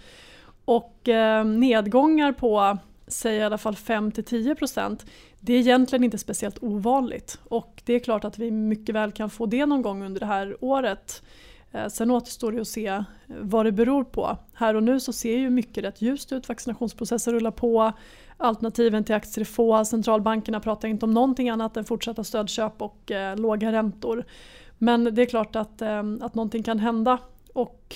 Och 0.65 1.09
eh, 1.09 1.45
nedgångar 1.45 2.31
på 2.31 2.77
säg 3.07 3.35
i 3.37 3.41
alla 3.41 3.57
fall 3.57 3.73
5-10% 3.73 4.99
det 5.43 5.53
är 5.53 5.59
egentligen 5.59 6.03
inte 6.03 6.17
speciellt 6.17 6.63
ovanligt. 6.63 7.39
Och 7.43 7.81
det 7.85 7.93
är 7.93 7.99
klart 7.99 8.25
att 8.25 8.39
vi 8.39 8.51
mycket 8.51 8.95
väl 8.95 9.11
kan 9.11 9.29
få 9.29 9.45
det 9.45 9.65
någon 9.65 9.81
gång 9.81 10.03
under 10.03 10.19
det 10.19 10.25
här 10.25 10.57
året. 10.61 11.23
Eh, 11.71 11.87
sen 11.87 12.11
återstår 12.11 12.51
det 12.51 12.61
att 12.61 12.67
se 12.67 12.87
eh, 12.87 13.03
vad 13.27 13.65
det 13.65 13.71
beror 13.71 14.03
på. 14.03 14.37
Här 14.53 14.75
och 14.75 14.83
nu 14.83 14.99
så 14.99 15.13
ser 15.13 15.37
ju 15.37 15.49
mycket 15.49 15.83
rätt 15.83 16.01
ljust 16.01 16.31
ut, 16.31 16.49
vaccinationsprocessen 16.49 17.33
rullar 17.33 17.51
på, 17.51 17.91
alternativen 18.37 19.03
till 19.03 19.15
aktier 19.15 19.41
är 19.41 19.45
få, 19.45 19.85
centralbankerna 19.85 20.59
pratar 20.59 20.87
inte 20.87 21.05
om 21.05 21.11
någonting 21.13 21.49
annat 21.49 21.77
än 21.77 21.85
fortsatta 21.85 22.23
stödköp 22.23 22.81
och 22.81 23.11
eh, 23.11 23.37
låga 23.37 23.71
räntor. 23.71 24.25
Men 24.77 25.03
det 25.03 25.21
är 25.21 25.25
klart 25.25 25.55
att, 25.55 25.81
eh, 25.81 26.03
att 26.21 26.35
någonting 26.35 26.63
kan 26.63 26.79
hända 26.79 27.17
och 27.53 27.95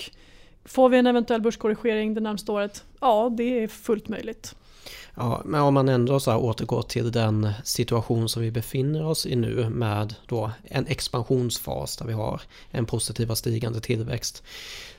får 0.64 0.88
vi 0.88 0.98
en 0.98 1.06
eventuell 1.06 1.40
börskorrigering 1.40 2.14
det 2.14 2.20
närmaste 2.20 2.52
året? 2.52 2.84
Ja, 3.00 3.32
det 3.36 3.62
är 3.62 3.68
fullt 3.68 4.08
möjligt. 4.08 4.54
Ja, 5.14 5.42
men 5.44 5.60
om 5.60 5.74
man 5.74 5.88
ändå 5.88 6.20
så 6.20 6.30
här 6.30 6.38
återgår 6.38 6.82
till 6.82 7.12
den 7.12 7.52
situation 7.64 8.28
som 8.28 8.42
vi 8.42 8.50
befinner 8.50 9.06
oss 9.06 9.26
i 9.26 9.36
nu 9.36 9.68
med 9.70 10.14
då 10.26 10.50
en 10.64 10.86
expansionsfas 10.86 11.96
där 11.96 12.06
vi 12.06 12.12
har 12.12 12.40
en 12.70 12.86
positiv 12.86 13.30
och 13.30 13.38
stigande 13.38 13.80
tillväxt 13.80 14.42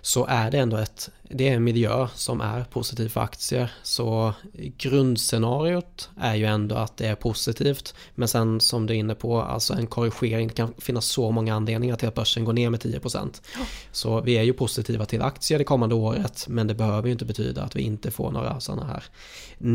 så 0.08 0.25
är 0.25 0.51
det 0.51 0.58
ändå 0.58 0.77
ett, 0.77 1.10
det 1.29 1.48
är 1.48 1.53
en 1.53 1.63
miljö 1.63 2.08
som 2.15 2.41
är 2.41 2.63
positiv 2.63 3.10
för 3.10 3.22
aktier. 3.22 3.72
Så 3.84 4.34
grundscenariot 4.77 6.10
är 6.17 6.36
ju 6.36 6.46
ändå 6.46 6.75
att 6.75 6.98
det 6.98 7.08
är 7.08 7.15
positivt. 7.15 7.96
Men 8.15 8.27
sen 8.27 8.62
som 8.62 8.86
du 8.86 8.94
är 8.94 8.98
inne 8.98 9.15
på, 9.15 9.41
alltså 9.41 9.74
en 9.74 9.88
korrigering, 9.88 10.48
det 10.48 10.53
kan 10.53 10.74
finnas 10.77 11.06
så 11.06 11.32
många 11.32 11.56
anledningar 11.56 11.96
till 11.96 12.08
att 12.08 12.15
börsen 12.15 12.46
går 12.46 12.53
ner 12.53 12.70
med 12.70 12.79
10%. 12.79 13.41
Ja. 13.56 13.65
Så 13.91 14.22
vi 14.22 14.38
är 14.38 14.44
ju 14.44 14.53
positiva 14.53 15.06
till 15.06 15.22
aktier 15.22 15.58
det 15.58 15.63
kommande 15.63 15.96
året, 15.96 16.46
men 16.48 16.67
det 16.67 16.74
behöver 16.74 17.08
ju 17.08 17.12
inte 17.12 17.25
betyda 17.25 17.63
att 17.63 17.75
vi 17.75 17.82
inte 17.82 18.12
får 18.12 18.32
några 18.32 18.60
sådana 18.60 18.86
här 18.86 19.03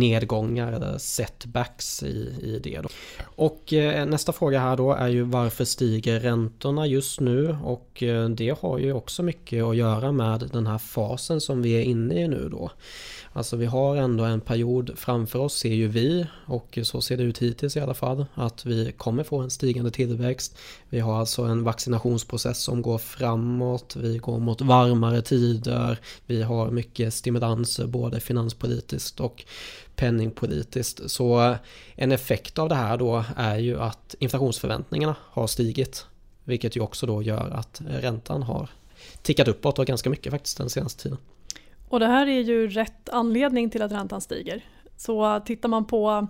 nedgångar 0.03 0.73
eller 0.73 0.99
setbacks 0.99 2.03
i, 2.03 2.35
i 2.43 2.61
det. 2.63 2.81
Då. 2.83 2.89
Och 3.25 3.73
eh, 3.73 4.07
nästa 4.07 4.33
fråga 4.33 4.61
här 4.61 4.77
då 4.77 4.93
är 4.93 5.09
ju 5.09 5.23
varför 5.23 5.65
stiger 5.65 6.21
räntorna 6.21 6.87
just 6.87 7.21
nu? 7.21 7.57
Och 7.65 8.03
eh, 8.03 8.29
det 8.29 8.59
har 8.61 8.79
ju 8.79 8.93
också 8.93 9.23
mycket 9.23 9.65
att 9.65 9.77
göra 9.77 10.13
med 10.13 10.51
den 10.53 10.67
här 10.67 10.79
fasen 10.79 11.41
som 11.41 11.63
vi 11.63 11.73
är 11.73 11.83
inne 11.83 12.25
i 12.25 12.29
nu 12.29 12.49
då. 12.49 12.71
Alltså 13.35 13.57
vi 13.57 13.67
har 13.67 13.97
ändå 13.97 14.25
en 14.25 14.41
period 14.41 14.91
framför 14.97 15.39
oss 15.39 15.55
ser 15.55 15.75
ju 15.75 15.89
vi 15.89 16.27
och 16.47 16.79
så 16.83 17.01
ser 17.01 17.17
det 17.17 17.23
ut 17.23 17.39
hittills 17.39 17.77
i 17.77 17.81
alla 17.81 17.95
fall 17.95 18.27
att 18.35 18.67
vi 18.67 18.93
kommer 18.97 19.25
få 19.25 19.39
en 19.39 19.51
stigande 19.51 19.91
tillväxt. 19.91 20.59
Vi 20.89 21.01
har 21.01 21.19
alltså 21.19 21.43
en 21.43 21.65
vaccinationsprocess 21.65 22.63
som 22.63 22.83
går 22.83 22.99
framåt, 22.99 23.97
vi 23.97 24.19
går 24.19 24.39
mot 24.39 24.61
varmare 24.61 25.23
tider, 25.23 25.99
vi 26.27 26.43
har 26.43 26.71
mycket 26.71 27.15
stimulanser 27.15 27.87
både 27.87 28.21
finanspolitiskt 28.21 29.21
och 29.21 29.45
penningpolitiskt. 29.97 31.11
Så 31.11 31.57
en 31.97 32.13
effekt 32.13 32.59
av 32.59 32.69
det 32.69 32.75
här 32.75 32.97
då 32.97 33.25
är 33.37 33.59
ju 33.59 33.81
att 33.81 34.15
inflationsförväntningarna 34.19 35.17
har 35.21 35.47
stigit. 35.47 36.07
Vilket 36.45 36.77
ju 36.77 36.81
också 36.81 37.07
då 37.07 37.23
gör 37.23 37.51
att 37.51 37.81
räntan 37.87 38.43
har 38.43 38.69
tickat 39.23 39.49
uppåt 39.49 39.79
och 39.79 39.87
ganska 39.87 40.11
mycket 40.11 40.33
faktiskt 40.33 40.59
den 40.59 40.71
senaste 40.71 41.03
tiden. 41.03 41.19
Och 41.89 42.01
det 42.01 42.07
här 42.07 42.27
är 42.27 42.41
ju 42.41 42.69
rätt 42.69 43.09
anledning 43.09 43.71
till 43.71 43.83
att 43.83 43.93
räntan 43.93 44.21
stiger. 44.21 44.65
Så 44.97 45.41
tittar 45.41 45.69
man 45.69 45.85
på 45.85 46.29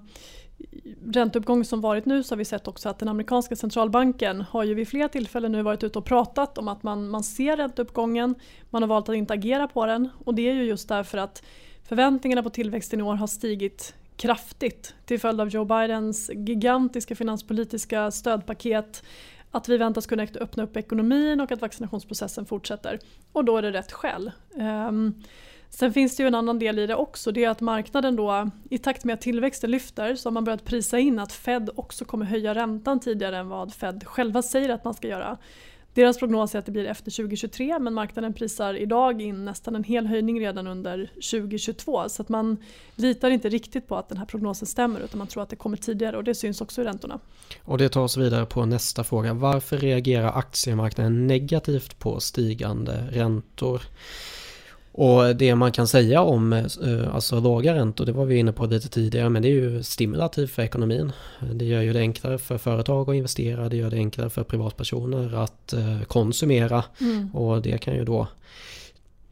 ränteuppgången 1.07 1.65
som 1.65 1.81
varit 1.81 2.07
nu 2.07 2.23
så 2.23 2.35
har 2.35 2.39
vi 2.39 2.45
sett 2.45 2.69
också 2.69 2.89
att 2.89 2.99
den 2.99 3.09
amerikanska 3.09 3.57
centralbanken 3.57 4.41
har 4.41 4.65
ju 4.65 4.75
vid 4.75 4.89
flera 4.89 5.09
tillfällen 5.09 5.53
nu 5.53 5.63
varit 5.63 5.85
ute 5.85 5.99
och 5.99 6.05
pratat 6.05 6.59
om 6.59 6.69
att 6.69 6.83
man, 6.83 7.09
man 7.09 7.23
ser 7.23 7.57
ränteuppgången, 7.57 8.35
man 8.71 8.83
har 8.83 8.89
valt 8.89 9.09
att 9.09 9.15
inte 9.15 9.35
agera 9.35 9.69
på 9.69 9.87
den 9.87 10.09
och 10.25 10.35
det 10.35 10.49
är 10.49 10.55
ju 10.55 10.65
just 10.65 10.89
därför 10.89 11.19
att 11.19 11.43
förväntningarna 11.93 12.43
på 12.43 12.51
tillväxten 12.51 13.01
i 13.01 13.03
år 13.03 13.15
har 13.15 13.27
stigit 13.27 13.95
kraftigt 14.17 14.95
till 15.05 15.21
följd 15.21 15.41
av 15.41 15.49
Joe 15.49 15.65
Bidens 15.65 16.31
gigantiska 16.35 17.17
finanspolitiska 17.17 18.11
stödpaket 18.11 19.03
att 19.51 19.69
vi 19.69 19.77
väntas 19.77 20.07
kunna 20.07 20.27
öppna 20.41 20.63
upp 20.63 20.77
ekonomin 20.77 21.41
och 21.41 21.53
att 21.53 21.61
vaccinationsprocessen 21.61 22.47
fortsätter. 22.47 22.99
Och 23.33 23.45
då 23.45 23.57
är 23.57 23.63
det 23.63 23.71
rätt 23.71 23.93
skäl. 23.93 24.31
Ehm, 24.59 25.15
sen 25.71 25.93
finns 25.93 26.17
det 26.17 26.23
ju 26.23 26.27
en 26.27 26.35
annan 26.35 26.59
del 26.59 26.79
i 26.79 26.87
det 26.87 26.95
också. 26.95 27.33
Det 27.33 27.45
är 27.45 27.51
att 27.51 27.61
marknaden 27.61 28.17
då 28.17 28.51
i 28.71 28.79
takt 28.79 29.05
med 29.05 29.15
att 29.15 29.21
tillväxten 29.21 29.71
lyfter 29.71 30.15
så 30.15 30.29
har 30.29 30.33
man 30.33 30.45
börjat 30.45 30.65
prisa 30.65 30.99
in 30.99 31.19
att 31.19 31.33
Fed 31.33 31.71
också 31.75 32.05
kommer 32.05 32.27
höja 32.27 32.55
räntan 32.55 33.01
tidigare 33.01 33.39
än 33.39 33.49
vad 33.49 33.75
Fed 33.75 34.05
själva 34.07 34.43
säger 34.43 34.69
att 34.69 34.85
man 34.85 34.95
ska 34.95 35.09
göra. 35.09 35.39
Deras 35.95 36.19
prognos 36.19 36.55
är 36.55 36.59
att 36.59 36.67
det 36.67 36.73
blir 36.73 36.85
efter 36.85 37.11
2023 37.11 37.79
men 37.79 37.95
marknaden 37.95 38.35
prisar 38.35 38.75
idag 38.75 39.23
in 39.23 39.45
nästan 39.45 39.77
en 39.77 39.85
hel 39.85 40.07
höjning 40.07 40.41
redan 40.41 40.67
under 40.67 41.07
2022 41.15 42.09
så 42.09 42.23
att 42.23 42.29
man 42.29 42.57
litar 42.97 43.31
inte 43.31 43.49
riktigt 43.49 43.89
på 43.89 43.97
att 43.97 44.09
den 44.09 44.19
här 44.19 44.25
prognosen 44.25 44.67
stämmer 44.67 45.01
utan 45.01 45.19
man 45.19 45.27
tror 45.27 45.43
att 45.43 45.49
det 45.49 45.57
kommer 45.57 45.77
tidigare 45.77 46.17
och 46.17 46.25
det 46.25 46.35
syns 46.35 46.61
också 46.61 46.81
i 46.81 46.85
räntorna. 46.85 47.21
Och 47.63 47.79
det 47.79 47.89
tar 47.89 48.01
oss 48.01 48.17
vidare 48.17 48.47
på 48.47 48.67
nästa 48.67 49.05
fråga. 49.05 49.35
Varför 49.35 49.79
reagerar 49.79 50.39
aktiemarknaden 50.39 51.27
negativt 51.27 51.99
på 51.99 52.21
stigande 52.21 53.09
räntor? 53.11 53.83
Och 54.95 55.37
det 55.37 55.55
man 55.55 55.73
kan 55.73 55.89
säga 55.89 56.23
om 56.23 56.53
eh, 56.53 57.15
alltså 57.15 57.41
låga 57.41 57.75
räntor, 57.75 58.07
det 58.07 58.13
var 58.13 58.25
vi 58.25 58.37
inne 58.37 58.53
på 58.53 58.67
lite 58.67 58.89
tidigare, 58.89 59.29
men 59.29 59.43
det 59.43 59.49
är 59.49 59.53
ju 59.53 59.83
stimulativt 59.83 60.51
för 60.51 60.63
ekonomin. 60.63 61.13
Det 61.55 61.65
gör 61.65 61.83
ju 61.83 61.93
det 61.93 61.99
enklare 61.99 62.39
för 62.39 62.59
företag 62.59 63.11
att 63.11 63.17
investera, 63.17 63.69
det 63.69 63.77
gör 63.77 63.91
det 63.91 63.97
enklare 63.97 64.31
för 64.31 64.45
privatpersoner 64.45 65.35
att 65.35 65.73
eh, 65.73 66.03
konsumera 66.03 66.85
mm. 67.01 67.35
och 67.35 67.63
det 67.63 67.79
kan 67.79 67.95
ju 67.95 68.05
då 68.05 68.27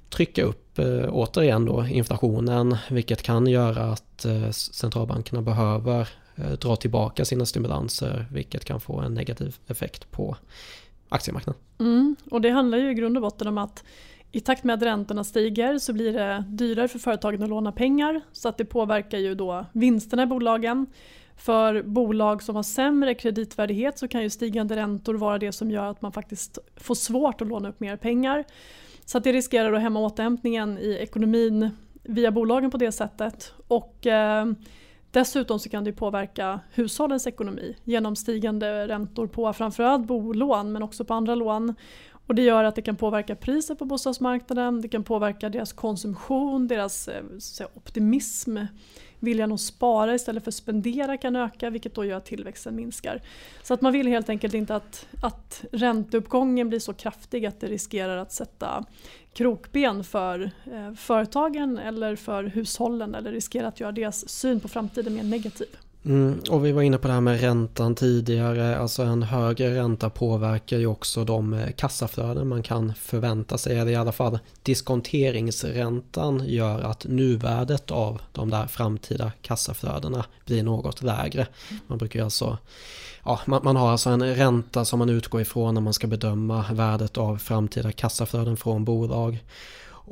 trycka 0.08 0.42
upp 0.42 0.78
eh, 0.78 1.08
återigen 1.08 1.64
då 1.64 1.86
inflationen, 1.86 2.76
vilket 2.90 3.22
kan 3.22 3.46
göra 3.46 3.82
att 3.82 4.26
centralbankerna 4.50 5.42
behöver 5.42 6.08
dra 6.60 6.76
tillbaka 6.76 7.24
sina 7.24 7.46
stimulanser, 7.46 8.26
vilket 8.32 8.64
kan 8.64 8.80
få 8.80 9.00
en 9.00 9.14
negativ 9.14 9.56
effekt 9.66 10.10
på 10.10 10.36
aktiemarknaden. 11.08 11.60
Mm, 11.78 12.16
och 12.30 12.40
det 12.40 12.50
handlar 12.50 12.78
ju 12.78 12.90
i 12.90 12.94
grund 12.94 13.16
och 13.16 13.22
botten 13.22 13.46
om 13.46 13.58
att 13.58 13.84
i 14.32 14.40
takt 14.40 14.64
med 14.64 14.74
att 14.74 14.82
räntorna 14.82 15.24
stiger 15.24 15.78
så 15.78 15.92
blir 15.92 16.12
det 16.12 16.44
dyrare 16.48 16.88
för 16.88 16.98
företagen 16.98 17.42
att 17.42 17.48
låna 17.48 17.72
pengar 17.72 18.20
så 18.32 18.48
att 18.48 18.58
det 18.58 18.64
påverkar 18.64 19.18
ju 19.18 19.34
då 19.34 19.66
vinsterna 19.72 20.22
i 20.22 20.26
bolagen. 20.26 20.86
För 21.36 21.82
bolag 21.82 22.42
som 22.42 22.56
har 22.56 22.62
sämre 22.62 23.14
kreditvärdighet 23.14 23.98
så 23.98 24.08
kan 24.08 24.22
ju 24.22 24.30
stigande 24.30 24.76
räntor 24.76 25.14
vara 25.14 25.38
det 25.38 25.52
som 25.52 25.70
gör 25.70 25.86
att 25.86 26.02
man 26.02 26.12
faktiskt 26.12 26.58
får 26.76 26.94
svårt 26.94 27.40
att 27.40 27.48
låna 27.48 27.68
upp 27.68 27.80
mer 27.80 27.96
pengar. 27.96 28.44
Så 29.04 29.18
att 29.18 29.24
det 29.24 29.32
riskerar 29.32 29.72
att 29.72 29.82
hämma 29.82 30.00
återhämtningen 30.00 30.78
i 30.78 30.98
ekonomin 31.00 31.70
via 32.02 32.30
bolagen 32.30 32.70
på 32.70 32.76
det 32.76 32.92
sättet. 32.92 33.54
Och 33.68 34.06
eh, 34.06 34.46
Dessutom 35.12 35.58
så 35.58 35.68
kan 35.68 35.84
det 35.84 35.92
påverka 35.92 36.60
hushållens 36.72 37.26
ekonomi 37.26 37.76
genom 37.84 38.16
stigande 38.16 38.88
räntor 38.88 39.26
på 39.26 39.52
framförallt 39.52 40.06
bolån 40.06 40.72
men 40.72 40.82
också 40.82 41.04
på 41.04 41.14
andra 41.14 41.34
lån. 41.34 41.74
Och 42.30 42.36
det 42.36 42.42
gör 42.42 42.64
att 42.64 42.74
det 42.74 42.82
kan 42.82 42.96
påverka 42.96 43.36
priset 43.36 43.78
på 43.78 43.84
bostadsmarknaden, 43.84 44.80
det 44.80 44.88
kan 44.88 45.04
påverka 45.04 45.48
deras 45.48 45.72
konsumtion, 45.72 46.68
deras 46.68 47.08
eh, 47.08 47.22
säga, 47.38 47.68
optimism. 47.74 48.58
Viljan 49.18 49.52
att 49.52 49.60
spara 49.60 50.14
istället 50.14 50.44
för 50.44 50.50
att 50.50 50.54
spendera 50.54 51.16
kan 51.16 51.36
öka 51.36 51.70
vilket 51.70 51.94
då 51.94 52.04
gör 52.04 52.16
att 52.16 52.24
tillväxten 52.24 52.76
minskar. 52.76 53.22
Så 53.62 53.74
att 53.74 53.80
man 53.80 53.92
vill 53.92 54.06
helt 54.06 54.28
enkelt 54.28 54.54
inte 54.54 54.74
att, 54.74 55.06
att 55.22 55.64
ränteuppgången 55.72 56.68
blir 56.68 56.78
så 56.78 56.92
kraftig 56.92 57.46
att 57.46 57.60
det 57.60 57.66
riskerar 57.66 58.16
att 58.16 58.32
sätta 58.32 58.84
krokben 59.32 60.04
för 60.04 60.50
eh, 60.72 60.94
företagen 60.94 61.78
eller 61.78 62.16
för 62.16 62.44
hushållen 62.44 63.14
eller 63.14 63.32
riskerar 63.32 63.68
att 63.68 63.80
göra 63.80 63.92
deras 63.92 64.28
syn 64.28 64.60
på 64.60 64.68
framtiden 64.68 65.14
mer 65.14 65.24
negativ. 65.24 65.68
Mm, 66.04 66.40
och 66.50 66.66
vi 66.66 66.72
var 66.72 66.82
inne 66.82 66.98
på 66.98 67.08
det 67.08 67.14
här 67.14 67.20
med 67.20 67.40
räntan 67.40 67.94
tidigare. 67.94 68.78
Alltså 68.78 69.02
en 69.02 69.22
högre 69.22 69.74
ränta 69.74 70.10
påverkar 70.10 70.78
ju 70.78 70.86
också 70.86 71.24
de 71.24 71.54
eh, 71.54 71.70
kassaflöden 71.70 72.48
man 72.48 72.62
kan 72.62 72.94
förvänta 72.94 73.58
sig. 73.58 73.78
Eller 73.78 73.92
i 73.92 73.96
alla 73.96 74.12
fall 74.12 74.38
diskonteringsräntan 74.62 76.42
gör 76.46 76.80
att 76.80 77.04
nuvärdet 77.08 77.90
av 77.90 78.20
de 78.32 78.50
där 78.50 78.66
framtida 78.66 79.32
kassaflödena 79.42 80.24
blir 80.46 80.62
något 80.62 81.02
lägre. 81.02 81.46
Man 81.86 81.98
brukar 81.98 82.24
alltså 82.24 82.58
Ja, 83.24 83.40
man, 83.46 83.60
man, 83.64 83.76
har 83.76 83.90
alltså 83.90 84.10
en 84.10 84.34
ränta 84.34 84.84
som 84.84 84.98
man 84.98 85.08
utgår 85.08 85.40
ifrån 85.40 85.74
när 85.74 85.80
man 85.80 85.94
ska 85.94 86.06
bedöma 86.06 86.64
värdet 86.72 87.18
av 87.18 87.36
framtida 87.36 87.92
kassaflöden 87.92 88.56
från 88.56 88.84
bolag. 88.84 89.38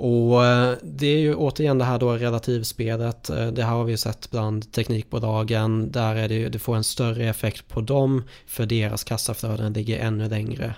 Och 0.00 0.44
eh, 0.44 0.76
det 0.82 1.06
är 1.06 1.18
ju 1.18 1.34
återigen 1.34 1.78
det 1.78 1.84
här 1.84 1.98
då 1.98 2.12
relativspelet. 2.12 3.30
Eh, 3.30 3.46
det 3.46 3.64
här 3.64 3.70
har 3.72 3.84
vi 3.84 3.96
sett 3.96 4.30
bland 4.30 4.72
teknikbolagen. 4.72 5.92
Där 5.92 6.16
är 6.16 6.28
det, 6.28 6.48
det 6.48 6.58
får 6.58 6.76
en 6.76 6.84
större 6.84 7.28
effekt 7.28 7.68
på 7.68 7.80
dem 7.80 8.24
för 8.46 8.66
deras 8.66 9.04
kassaflöden 9.04 9.72
ligger 9.72 9.98
ännu 9.98 10.28
längre 10.28 10.74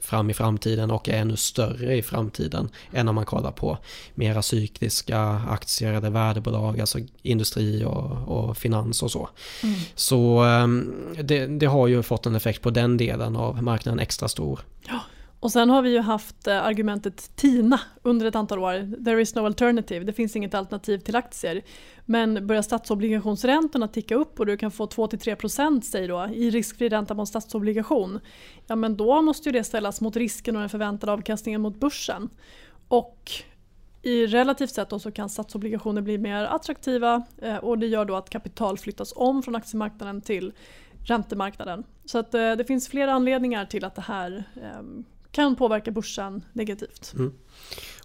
fram 0.00 0.30
i 0.30 0.34
framtiden 0.34 0.90
och 0.90 1.08
är 1.08 1.12
ännu 1.12 1.36
större 1.36 1.96
i 1.96 2.02
framtiden 2.02 2.68
än 2.92 3.08
om 3.08 3.14
man 3.14 3.24
kollar 3.24 3.50
på 3.50 3.78
mera 4.14 4.42
cykliska 4.42 5.20
aktier 5.48 5.92
eller 5.92 6.10
värdebolag, 6.10 6.80
alltså 6.80 6.98
industri 7.22 7.84
och, 7.84 8.28
och 8.28 8.56
finans 8.56 9.02
och 9.02 9.10
så. 9.10 9.28
Mm. 9.62 9.74
Så 9.94 10.38
ehm, 10.38 10.94
det, 11.22 11.46
det, 11.46 11.66
har 11.66 11.86
ju 11.86 12.02
fått 12.02 12.26
en 12.26 12.36
effekt 12.36 12.62
på 12.62 12.70
den 12.70 12.96
delen 12.96 13.36
av 13.36 13.62
marknaden 13.62 14.00
extra 14.00 14.28
stor. 14.28 14.60
Ja. 14.88 15.00
Och 15.40 15.52
sen 15.52 15.70
har 15.70 15.82
vi 15.82 15.90
ju 15.90 16.00
haft 16.00 16.46
eh, 16.46 16.64
argumentet 16.64 17.36
TINA 17.36 17.80
under 18.02 18.26
ett 18.26 18.34
antal 18.34 18.58
år. 18.58 19.04
There 19.04 19.22
is 19.22 19.34
no 19.34 19.46
alternative, 19.46 20.04
det 20.04 20.12
finns 20.12 20.36
inget 20.36 20.54
alternativ 20.54 20.98
till 20.98 21.16
aktier. 21.16 21.62
Men 22.04 22.46
börjar 22.46 22.62
statsobligationsräntorna 22.62 23.88
ticka 23.88 24.14
upp 24.14 24.40
och 24.40 24.46
du 24.46 24.56
kan 24.56 24.70
få 24.70 24.86
2-3% 24.86 25.80
säg 25.80 26.06
då, 26.06 26.28
i 26.32 26.50
riskfri 26.50 26.88
ränta 26.88 27.14
på 27.14 27.20
en 27.20 27.26
statsobligation. 27.26 28.20
Ja 28.66 28.76
men 28.76 28.96
då 28.96 29.22
måste 29.22 29.48
ju 29.48 29.52
det 29.52 29.64
ställas 29.64 30.00
mot 30.00 30.16
risken 30.16 30.56
och 30.56 30.60
den 30.60 30.68
förväntade 30.68 31.12
avkastningen 31.12 31.60
mot 31.60 31.80
börsen. 31.80 32.28
Och 32.88 33.30
i 34.02 34.26
relativt 34.26 34.70
sett 34.70 34.90
då 34.90 34.98
så 34.98 35.10
kan 35.10 35.28
statsobligationer 35.28 36.02
bli 36.02 36.18
mer 36.18 36.44
attraktiva 36.44 37.22
eh, 37.42 37.56
och 37.56 37.78
det 37.78 37.86
gör 37.86 38.04
då 38.04 38.16
att 38.16 38.30
kapital 38.30 38.78
flyttas 38.78 39.12
om 39.16 39.42
från 39.42 39.56
aktiemarknaden 39.56 40.20
till 40.20 40.52
räntemarknaden. 41.06 41.84
Så 42.04 42.18
att 42.18 42.34
eh, 42.34 42.52
det 42.52 42.64
finns 42.64 42.88
flera 42.88 43.12
anledningar 43.12 43.64
till 43.64 43.84
att 43.84 43.94
det 43.94 44.02
här 44.02 44.44
ehm, 44.62 45.04
kan 45.36 45.56
påverka 45.56 45.90
börsen 45.90 46.44
negativt. 46.52 47.12
Mm. 47.14 47.32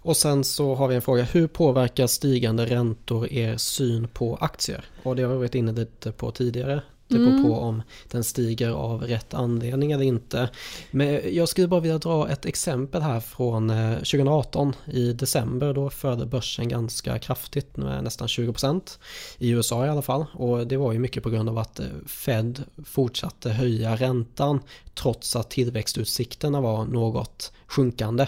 Och 0.02 0.16
sen 0.16 0.44
så 0.44 0.74
har 0.74 0.88
vi 0.88 0.94
en 0.94 1.02
fråga, 1.02 1.22
hur 1.22 1.46
påverkar 1.46 2.06
stigande 2.06 2.66
räntor 2.66 3.32
er 3.32 3.56
syn 3.56 4.08
på 4.08 4.36
aktier? 4.36 4.84
Och 5.02 5.16
det 5.16 5.22
har 5.22 5.32
vi 5.32 5.38
varit 5.38 5.54
inne 5.54 5.72
lite 5.72 6.12
på 6.12 6.30
tidigare. 6.30 6.82
Det 7.12 7.18
beror 7.18 7.30
mm. 7.30 7.42
på 7.42 7.54
om 7.54 7.82
den 8.10 8.24
stiger 8.24 8.70
av 8.70 9.02
rätt 9.02 9.34
anledning 9.34 9.92
eller 9.92 10.04
inte. 10.04 10.48
Men 10.90 11.20
jag 11.34 11.48
skulle 11.48 11.68
bara 11.68 11.80
vilja 11.80 11.98
dra 11.98 12.28
ett 12.28 12.46
exempel 12.46 13.02
här 13.02 13.20
från 13.20 13.68
2018 13.98 14.74
eh, 14.86 14.94
i 14.94 15.12
december. 15.12 15.74
Då 15.74 15.90
föll 15.90 16.26
börsen 16.26 16.68
ganska 16.68 17.18
kraftigt 17.18 17.76
med 17.76 18.04
nästan 18.04 18.28
20% 18.28 18.98
i 19.38 19.50
USA 19.50 19.86
i 19.86 19.88
alla 19.88 20.02
fall. 20.02 20.24
Och 20.32 20.66
det 20.66 20.76
var 20.76 20.92
ju 20.92 20.98
mycket 20.98 21.22
på 21.22 21.30
grund 21.30 21.48
av 21.48 21.58
att 21.58 21.80
eh, 21.80 21.86
Fed 22.06 22.62
fortsatte 22.84 23.50
höja 23.50 23.96
räntan 23.96 24.60
trots 24.94 25.36
att 25.36 25.50
tillväxtutsikterna 25.50 26.60
var 26.60 26.84
något 26.84 27.52
sjunkande. 27.66 28.26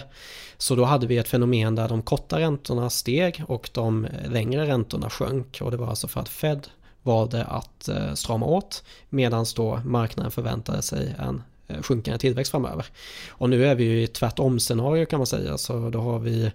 Så 0.57 0.75
då 0.75 0.83
hade 0.83 1.07
vi 1.07 1.17
ett 1.17 1.27
fenomen 1.27 1.75
där 1.75 1.89
de 1.89 2.01
korta 2.01 2.39
räntorna 2.39 2.89
steg 2.89 3.43
och 3.47 3.69
de 3.73 4.07
längre 4.29 4.67
räntorna 4.67 5.09
sjönk 5.09 5.57
och 5.61 5.71
det 5.71 5.77
var 5.77 5.87
alltså 5.87 6.07
för 6.07 6.19
att 6.19 6.29
Fed 6.29 6.67
valde 7.05 7.43
att 7.43 7.87
eh, 7.87 8.13
strama 8.13 8.45
åt 8.45 8.83
medan 9.09 9.45
då 9.55 9.81
marknaden 9.85 10.31
förväntade 10.31 10.81
sig 10.81 11.15
en 11.19 11.43
eh, 11.67 11.81
sjunkande 11.81 12.17
tillväxt 12.17 12.51
framöver. 12.51 12.85
Och 13.29 13.49
nu 13.49 13.65
är 13.65 13.75
vi 13.75 13.83
ju 13.83 14.03
i 14.03 14.07
tvärtom 14.07 14.59
scenario 14.59 15.05
kan 15.05 15.19
man 15.19 15.27
säga, 15.27 15.57
så 15.57 15.89
då 15.89 15.99
har 15.99 16.19
vi 16.19 16.51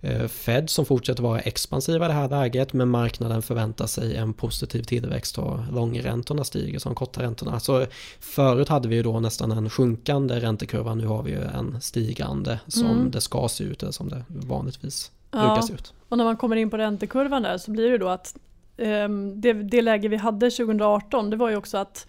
eh, 0.00 0.26
Fed 0.26 0.70
som 0.70 0.84
fortsätter 0.84 1.22
vara 1.22 1.40
expansiva 1.40 2.04
i 2.04 2.08
det 2.08 2.14
här 2.14 2.28
läget 2.28 2.72
men 2.72 2.88
marknaden 2.88 3.42
förväntar 3.42 3.86
sig 3.86 4.16
en 4.16 4.32
positiv 4.32 4.82
tillväxt 4.82 5.38
och 5.38 5.58
långräntorna 5.72 6.44
stiger 6.44 6.78
som 6.78 6.94
korträntorna. 6.94 7.60
Så 7.60 7.86
förut 8.20 8.68
hade 8.68 8.88
vi 8.88 8.96
ju 8.96 9.02
då 9.02 9.20
nästan 9.20 9.52
en 9.52 9.70
sjunkande 9.70 10.40
räntekurva, 10.40 10.94
nu 10.94 11.06
har 11.06 11.22
vi 11.22 11.30
ju 11.30 11.42
en 11.42 11.80
stigande 11.80 12.60
som 12.66 12.86
mm. 12.86 13.10
det 13.10 13.20
ska 13.20 13.48
se 13.48 13.64
ut 13.64 13.82
eller 13.82 13.92
som 13.92 14.08
det 14.08 14.24
vanligtvis 14.28 15.10
ja. 15.30 15.38
brukar 15.38 15.62
se 15.62 15.72
ut. 15.72 15.92
Och 16.08 16.18
när 16.18 16.24
man 16.24 16.36
kommer 16.36 16.56
in 16.56 16.70
på 16.70 16.78
räntekurvan 16.78 17.42
där 17.42 17.58
så 17.58 17.70
blir 17.70 17.90
det 17.90 17.98
då 17.98 18.08
att 18.08 18.36
Ehm, 18.76 19.40
det, 19.40 19.52
det 19.52 19.82
läge 19.82 20.08
vi 20.08 20.16
hade 20.16 20.50
2018 20.50 21.30
det 21.30 21.36
var 21.36 21.50
ju 21.50 21.56
också 21.56 21.78
att 21.78 22.08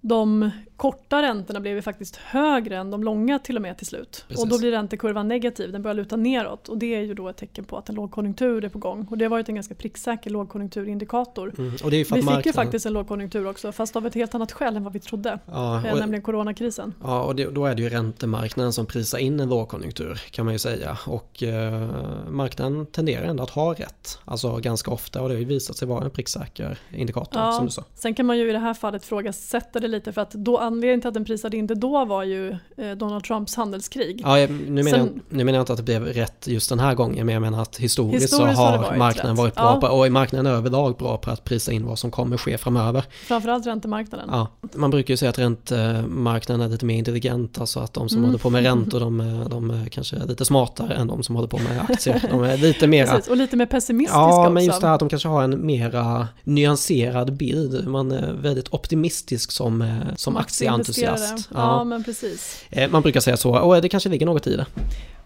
de 0.00 0.50
korta 0.76 1.22
räntorna 1.22 1.60
blev 1.60 1.74
ju 1.74 1.82
faktiskt 1.82 2.16
högre 2.16 2.76
än 2.76 2.90
de 2.90 3.02
långa 3.02 3.38
till 3.38 3.56
och 3.56 3.62
med 3.62 3.78
till 3.78 3.86
slut. 3.86 4.24
Precis. 4.28 4.44
Och 4.44 4.48
då 4.48 4.58
blir 4.58 4.70
räntekurvan 4.70 5.28
negativ, 5.28 5.72
den 5.72 5.82
börjar 5.82 5.94
luta 5.94 6.16
neråt 6.16 6.68
och 6.68 6.78
det 6.78 6.94
är 6.94 7.00
ju 7.00 7.14
då 7.14 7.28
ett 7.28 7.36
tecken 7.36 7.64
på 7.64 7.78
att 7.78 7.88
en 7.88 7.94
lågkonjunktur 7.94 8.64
är 8.64 8.68
på 8.68 8.78
gång. 8.78 9.06
Och 9.10 9.18
det 9.18 9.24
har 9.24 9.30
varit 9.30 9.48
en 9.48 9.54
ganska 9.54 9.74
pricksäker 9.74 10.30
lågkonjunkturindikator. 10.30 11.54
Mm. 11.58 11.72
Och 11.84 11.90
det 11.90 11.96
är 11.96 12.04
för 12.04 12.16
vi 12.16 12.22
fick 12.22 12.46
ju 12.46 12.52
faktiskt 12.52 12.86
en 12.86 12.92
lågkonjunktur 12.92 13.46
också 13.46 13.72
fast 13.72 13.96
av 13.96 14.06
ett 14.06 14.14
helt 14.14 14.34
annat 14.34 14.52
skäl 14.52 14.76
än 14.76 14.84
vad 14.84 14.92
vi 14.92 15.00
trodde. 15.00 15.38
Ja, 15.46 15.86
eh, 15.86 15.92
och, 15.92 15.98
nämligen 15.98 16.22
coronakrisen. 16.22 16.94
Ja 17.02 17.22
och 17.22 17.36
det, 17.36 17.50
då 17.50 17.66
är 17.66 17.74
det 17.74 17.82
ju 17.82 17.88
räntemarknaden 17.88 18.72
som 18.72 18.86
prisar 18.86 19.18
in 19.18 19.40
en 19.40 19.48
lågkonjunktur 19.48 20.22
kan 20.30 20.44
man 20.44 20.54
ju 20.54 20.58
säga. 20.58 20.98
Och 21.06 21.42
eh, 21.42 21.88
marknaden 22.28 22.86
tenderar 22.86 23.24
ändå 23.24 23.42
att 23.42 23.50
ha 23.50 23.74
rätt. 23.74 24.18
Alltså 24.24 24.56
ganska 24.56 24.90
ofta 24.90 25.22
och 25.22 25.28
det 25.28 25.34
har 25.34 25.40
ju 25.40 25.44
visat 25.44 25.76
sig 25.76 25.88
vara 25.88 26.04
en 26.04 26.10
pricksäker 26.10 26.78
indikator 26.90 27.42
ja, 27.42 27.52
som 27.52 27.66
du 27.66 27.72
sa. 27.72 27.84
Sen 27.94 28.14
kan 28.14 28.26
man 28.26 28.38
ju 28.38 28.48
i 28.48 28.52
det 28.52 28.58
här 28.58 28.74
fallet 28.74 29.04
frågasätta 29.04 29.80
det 29.80 29.88
lite 29.88 29.97
för 30.04 30.20
att 30.20 30.30
då 30.30 30.58
anledningen 30.58 31.00
till 31.00 31.08
att 31.08 31.14
den 31.14 31.24
prisade 31.24 31.56
inte 31.56 31.74
då 31.74 32.04
var 32.04 32.24
ju 32.24 32.56
eh, 32.76 32.90
Donald 32.96 33.24
Trumps 33.24 33.54
handelskrig. 33.56 34.20
Ja, 34.24 34.36
nu, 34.36 34.48
menar 34.48 34.90
Sen, 34.90 35.00
jag, 35.00 35.36
nu 35.36 35.44
menar 35.44 35.56
jag 35.56 35.62
inte 35.62 35.72
att 35.72 35.76
det 35.76 35.82
blev 35.82 36.04
rätt 36.04 36.46
just 36.46 36.68
den 36.68 36.78
här 36.78 36.94
gången, 36.94 37.26
men 37.26 37.32
jag 37.32 37.40
menar 37.40 37.62
att 37.62 37.76
historiskt, 37.76 38.24
historiskt 38.24 38.56
så 38.56 38.62
har, 38.62 38.78
varit 38.78 38.98
marknaden 38.98 39.30
rätt. 39.30 39.38
varit 39.38 39.54
bra 39.54 39.78
ja. 39.82 39.88
på, 39.88 39.96
och 39.96 40.12
marknaden 40.12 40.46
överlag 40.46 40.96
bra 40.96 41.16
på 41.16 41.30
att 41.30 41.44
prisa 41.44 41.72
in 41.72 41.86
vad 41.86 41.98
som 41.98 42.10
kommer 42.10 42.36
ske 42.36 42.58
framöver. 42.58 43.04
Framförallt 43.26 43.66
räntemarknaden. 43.66 44.28
Ja, 44.32 44.48
man 44.74 44.90
brukar 44.90 45.12
ju 45.12 45.16
säga 45.16 45.30
att 45.30 45.38
räntemarknaden 45.38 46.66
är 46.66 46.68
lite 46.68 46.86
mer 46.86 46.98
intelligent, 46.98 47.60
alltså 47.60 47.80
att 47.80 47.92
de 47.92 48.08
som 48.08 48.18
mm. 48.18 48.28
håller 48.30 48.38
på 48.38 48.50
med 48.50 48.62
räntor, 48.68 49.00
de, 49.00 49.44
de 49.50 49.70
är 49.70 49.88
kanske 49.88 50.16
lite 50.26 50.44
smartare 50.44 50.94
än 50.94 51.06
de 51.06 51.22
som 51.22 51.34
håller 51.34 51.48
på 51.48 51.58
med 51.58 51.80
aktier. 51.88 52.22
De 52.30 52.42
är 52.42 52.56
lite 52.56 52.86
mera... 52.86 53.06
Precis, 53.06 53.30
och 53.30 53.36
lite 53.36 53.56
mer 53.56 53.66
pessimistiska 53.66 54.18
Ja, 54.18 54.40
också. 54.40 54.52
men 54.52 54.64
just 54.64 54.80
det 54.80 54.86
här 54.86 54.94
att 54.94 55.00
de 55.00 55.08
kanske 55.08 55.28
har 55.28 55.42
en 55.42 55.66
mera 55.66 56.28
nyanserad 56.44 57.32
bild. 57.32 57.88
Man 57.88 58.12
är 58.12 58.32
väldigt 58.32 58.74
optimistisk 58.74 59.52
som, 59.52 59.77
eh, 59.82 60.14
som 60.16 60.36
aktieantusiast 60.36 61.22
entusiast. 61.22 61.50
Ja. 61.54 61.58
ja, 61.60 61.84
men 61.84 62.04
precis. 62.04 62.64
Eh, 62.70 62.90
man 62.90 63.02
brukar 63.02 63.20
säga 63.20 63.36
så, 63.36 63.58
och 63.58 63.82
det 63.82 63.88
kanske 63.88 64.08
ligger 64.08 64.26
något 64.26 64.46
i 64.46 64.56
det. 64.56 64.66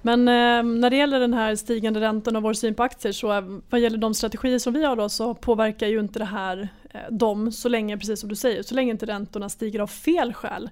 Men 0.02 0.28
eh, 0.28 0.62
när 0.80 0.90
det 0.90 0.96
gäller 0.96 1.20
den 1.20 1.34
här 1.34 1.56
stigande 1.56 2.00
räntan 2.00 2.36
och 2.36 2.42
vår 2.42 2.52
syn 2.52 2.74
på 2.74 2.82
aktier 2.82 3.12
så 3.12 3.32
eh, 3.32 3.44
vad 3.70 3.80
gäller 3.80 3.98
de 3.98 4.14
strategier 4.14 4.58
som 4.58 4.72
vi 4.72 4.84
har 4.84 4.96
då 4.96 5.08
så 5.08 5.34
påverkar 5.34 5.86
ju 5.86 6.00
inte 6.00 6.18
det 6.18 6.24
här 6.24 6.68
eh, 6.90 7.00
dem 7.10 7.52
så 7.52 7.68
länge, 7.68 7.98
precis 7.98 8.20
som 8.20 8.28
du 8.28 8.36
säger, 8.36 8.62
så 8.62 8.74
länge 8.74 8.90
inte 8.90 9.06
räntorna 9.06 9.48
stiger 9.48 9.80
av 9.80 9.86
fel 9.86 10.32
skäl. 10.32 10.70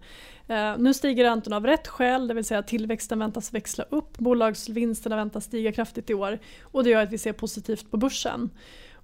Eh, 0.49 0.78
nu 0.78 0.94
stiger 0.94 1.25
räntorna 1.25 1.56
av 1.56 1.66
rätt 1.66 1.88
skäl, 1.88 2.28
det 2.28 2.34
vill 2.34 2.44
säga 2.44 2.62
tillväxten 2.62 3.18
väntas 3.18 3.54
växla 3.54 3.84
upp, 3.90 4.18
bolagsvinsterna 4.18 5.16
väntas 5.16 5.44
stiga 5.44 5.72
kraftigt 5.72 6.10
i 6.10 6.14
år 6.14 6.38
och 6.62 6.84
det 6.84 6.90
gör 6.90 7.02
att 7.02 7.12
vi 7.12 7.18
ser 7.18 7.32
positivt 7.32 7.90
på 7.90 7.96
börsen. 7.96 8.50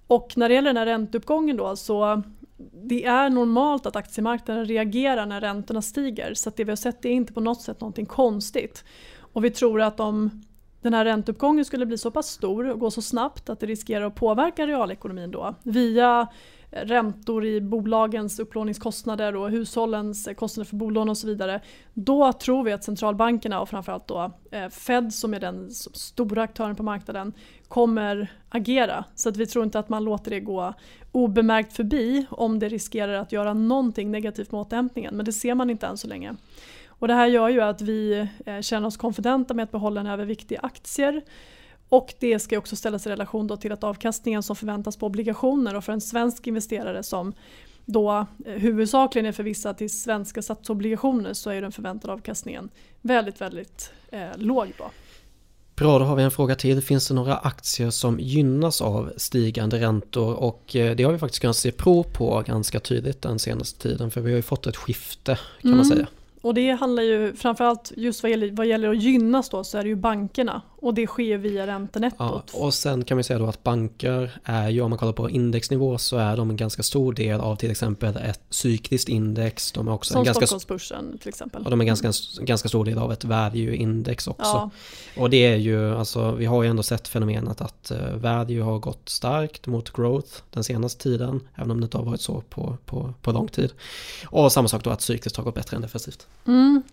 Och 0.07 0.33
när 0.35 0.49
det 0.49 0.55
gäller 0.55 0.69
den 0.69 0.77
här 0.77 0.85
ränteuppgången 0.85 1.57
då 1.57 1.75
så 1.75 2.23
det 2.89 3.05
är 3.05 3.29
normalt 3.29 3.85
att 3.85 3.95
aktiemarknaden 3.95 4.65
reagerar 4.65 5.25
när 5.25 5.41
räntorna 5.41 5.81
stiger 5.81 6.33
så 6.33 6.51
det 6.55 6.63
vi 6.63 6.71
har 6.71 6.75
sett 6.75 7.05
är 7.05 7.09
inte 7.09 7.33
på 7.33 7.39
något 7.39 7.61
sätt 7.61 7.81
någonting 7.81 8.05
konstigt. 8.05 8.83
Och 9.33 9.45
vi 9.45 9.49
tror 9.49 9.81
att 9.81 9.99
om 9.99 10.43
den 10.87 10.93
här 10.93 11.05
ränteuppgången 11.05 11.65
skulle 11.65 11.85
bli 11.85 11.97
så 11.97 12.11
pass 12.11 12.27
stor 12.27 12.69
och 12.69 12.79
gå 12.79 12.91
så 12.91 13.01
snabbt 13.01 13.49
att 13.49 13.59
det 13.59 13.65
riskerar 13.65 14.05
att 14.05 14.15
påverka 14.15 14.67
realekonomin 14.67 15.31
då 15.31 15.55
via 15.63 16.27
räntor 16.71 17.45
i 17.45 17.61
bolagens 17.61 18.39
upplåningskostnader 18.39 19.35
och 19.35 19.49
hushållens 19.49 20.29
kostnader 20.37 20.69
för 20.69 20.75
bolån 20.75 21.09
och 21.09 21.17
så 21.17 21.27
vidare. 21.27 21.61
Då 21.93 22.33
tror 22.33 22.63
vi 22.63 22.71
att 22.71 22.83
centralbankerna 22.83 23.61
och 23.61 23.69
framförallt 23.69 24.07
då 24.07 24.31
eh, 24.51 24.69
Fed 24.69 25.13
som 25.13 25.33
är 25.33 25.39
den 25.39 25.71
stora 25.71 26.41
aktören 26.41 26.75
på 26.75 26.83
marknaden 26.83 27.33
kommer 27.67 28.31
agera. 28.49 29.05
Så 29.15 29.29
att 29.29 29.37
vi 29.37 29.47
tror 29.47 29.65
inte 29.65 29.79
att 29.79 29.89
man 29.89 30.03
låter 30.03 30.31
det 30.31 30.39
gå 30.39 30.73
obemärkt 31.11 31.73
förbi 31.73 32.25
om 32.29 32.59
det 32.59 32.69
riskerar 32.69 33.13
att 33.13 33.31
göra 33.31 33.53
någonting 33.53 34.11
negativt 34.11 34.51
med 34.51 34.61
återhämtningen. 34.61 35.15
Men 35.15 35.25
det 35.25 35.33
ser 35.33 35.55
man 35.55 35.69
inte 35.69 35.87
än 35.87 35.97
så 35.97 36.07
länge. 36.07 36.35
Och 36.99 37.07
det 37.07 37.13
här 37.13 37.27
gör 37.27 37.49
ju 37.49 37.61
att 37.61 37.81
vi 37.81 38.27
eh, 38.45 38.61
känner 38.61 38.87
oss 38.87 38.97
konfidenta 38.97 39.53
med 39.53 39.63
att 39.63 39.71
behålla 39.71 40.01
en 40.01 40.07
överviktig 40.07 40.57
aktier. 40.63 41.21
Och 41.89 42.13
det 42.19 42.39
ska 42.39 42.57
också 42.57 42.75
ställas 42.75 43.07
i 43.07 43.09
relation 43.09 43.57
till 43.57 43.71
att 43.71 43.83
avkastningen 43.83 44.43
som 44.43 44.55
förväntas 44.55 44.97
på 44.97 45.05
obligationer 45.05 45.75
och 45.75 45.83
för 45.83 45.93
en 45.93 46.01
svensk 46.01 46.47
investerare 46.47 47.03
som 47.03 47.33
då 47.85 48.27
eh, 48.45 48.53
huvudsakligen 48.53 49.25
är 49.25 49.31
förvissad 49.31 49.77
till 49.77 49.89
svenska 49.89 50.41
statsobligationer 50.41 51.33
så 51.33 51.49
är 51.49 51.61
den 51.61 51.71
förväntade 51.71 52.13
avkastningen 52.13 52.69
väldigt, 53.01 53.41
väldigt 53.41 53.91
eh, 54.11 54.27
låg. 54.35 54.73
Då. 54.77 54.91
Bra, 55.75 55.99
då 55.99 56.05
har 56.05 56.15
vi 56.15 56.23
en 56.23 56.31
fråga 56.31 56.55
till. 56.55 56.81
Finns 56.81 57.07
det 57.07 57.13
några 57.13 57.37
aktier 57.37 57.89
som 57.89 58.19
gynnas 58.19 58.81
av 58.81 59.13
stigande 59.17 59.79
räntor? 59.79 60.33
Och 60.33 60.75
eh, 60.75 60.95
det 60.95 61.03
har 61.03 61.11
vi 61.11 61.17
faktiskt 61.17 61.41
kunnat 61.41 61.55
se 61.55 61.71
prov 61.71 62.03
på 62.03 62.43
ganska 62.47 62.79
tydligt 62.79 63.21
den 63.21 63.39
senaste 63.39 63.81
tiden 63.81 64.11
för 64.11 64.21
vi 64.21 64.31
har 64.31 64.35
ju 64.35 64.41
fått 64.41 64.67
ett 64.67 64.77
skifte 64.77 65.35
kan 65.61 65.71
mm. 65.71 65.77
man 65.77 65.85
säga. 65.85 66.07
Och 66.41 66.53
det 66.53 66.71
handlar 66.71 67.03
ju 67.03 67.33
framförallt 67.33 67.91
just 67.97 68.23
vad 68.23 68.29
gäller, 68.29 68.51
vad 68.51 68.67
gäller 68.67 68.89
att 68.89 69.01
gynnas 69.03 69.49
då 69.49 69.63
så 69.63 69.77
är 69.77 69.83
det 69.83 69.89
ju 69.89 69.95
bankerna 69.95 70.61
och 70.81 70.93
det 70.93 71.07
sker 71.07 71.37
via 71.37 71.67
räntenettot. 71.67 72.19
Ja, 72.53 72.59
och 72.59 72.73
sen 72.73 73.03
kan 73.03 73.17
man 73.17 73.23
säga 73.23 73.39
då 73.39 73.45
att 73.45 73.63
banker 73.63 74.39
är 74.43 74.69
ju, 74.69 74.81
om 74.81 74.89
man 74.89 74.99
kollar 74.99 75.13
på 75.13 75.29
indexnivå 75.29 75.97
så 75.97 76.17
är 76.17 76.37
de 76.37 76.49
en 76.49 76.57
ganska 76.57 76.83
stor 76.83 77.13
del 77.13 77.39
av 77.39 77.55
till 77.55 77.71
exempel 77.71 78.17
ett 78.17 78.41
cykliskt 78.49 79.09
index. 79.09 79.71
De 79.71 79.87
är 79.87 79.91
också 79.91 80.13
Som 80.13 80.19
en 80.19 80.25
ganska, 80.25 80.45
Stockholmsbörsen 80.47 81.17
till 81.17 81.29
exempel. 81.29 81.63
Och 81.63 81.69
de 81.69 81.81
är 81.81 81.85
ganska, 81.85 82.11
ganska 82.41 82.69
stor 82.69 82.85
del 82.85 82.97
av 82.97 83.11
ett 83.11 83.23
value-index 83.23 84.27
också. 84.27 84.43
Ja. 84.43 84.69
Och 85.17 85.29
det 85.29 85.45
är 85.45 85.55
ju, 85.55 85.95
alltså 85.95 86.31
vi 86.31 86.45
har 86.45 86.63
ju 86.63 86.69
ändå 86.69 86.83
sett 86.83 87.07
fenomenet 87.07 87.61
att 87.61 87.91
uh, 87.91 88.15
value 88.15 88.61
har 88.61 88.79
gått 88.79 89.09
starkt 89.09 89.67
mot 89.67 89.93
growth 89.93 90.41
den 90.51 90.63
senaste 90.63 91.03
tiden. 91.03 91.47
Även 91.55 91.71
om 91.71 91.81
det 91.81 91.83
inte 91.83 91.97
har 91.97 92.05
varit 92.05 92.21
så 92.21 92.43
på, 92.49 92.77
på, 92.85 93.13
på 93.21 93.31
lång 93.31 93.47
tid. 93.47 93.71
Och 94.25 94.51
samma 94.51 94.67
sak 94.67 94.83
då 94.83 94.89
att 94.89 95.01
cykliskt 95.01 95.37
har 95.37 95.43
gått 95.43 95.55
bättre 95.55 95.75
än 95.75 95.81
defensivt. 95.81 96.27
Mm. 96.45 96.83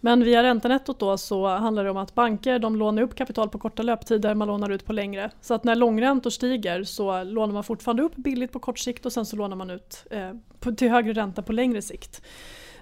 Men 0.00 0.24
via 0.24 0.42
räntenettot 0.42 0.98
då 0.98 1.18
så 1.18 1.48
handlar 1.48 1.84
det 1.84 1.90
om 1.90 1.96
att 1.96 2.14
banker 2.14 2.58
de 2.58 2.76
lånar 2.76 3.02
upp 3.02 3.14
kapital 3.14 3.29
på 3.34 3.58
korta 3.58 3.82
löptider, 3.82 4.34
man 4.34 4.48
lånar 4.48 4.70
ut 4.70 4.84
på 4.84 4.92
längre. 4.92 5.30
Så 5.40 5.54
att 5.54 5.64
när 5.64 5.74
långräntor 5.74 6.30
stiger 6.30 6.84
så 6.84 7.24
lånar 7.24 7.54
man 7.54 7.64
fortfarande 7.64 8.02
upp 8.02 8.16
billigt 8.16 8.52
på 8.52 8.58
kort 8.58 8.78
sikt 8.78 9.06
och 9.06 9.12
sen 9.12 9.26
så 9.26 9.36
lånar 9.36 9.56
man 9.56 9.70
ut 9.70 10.06
eh, 10.10 10.32
på, 10.60 10.72
till 10.72 10.90
högre 10.90 11.12
ränta 11.12 11.42
på 11.42 11.52
längre 11.52 11.82
sikt. 11.82 12.22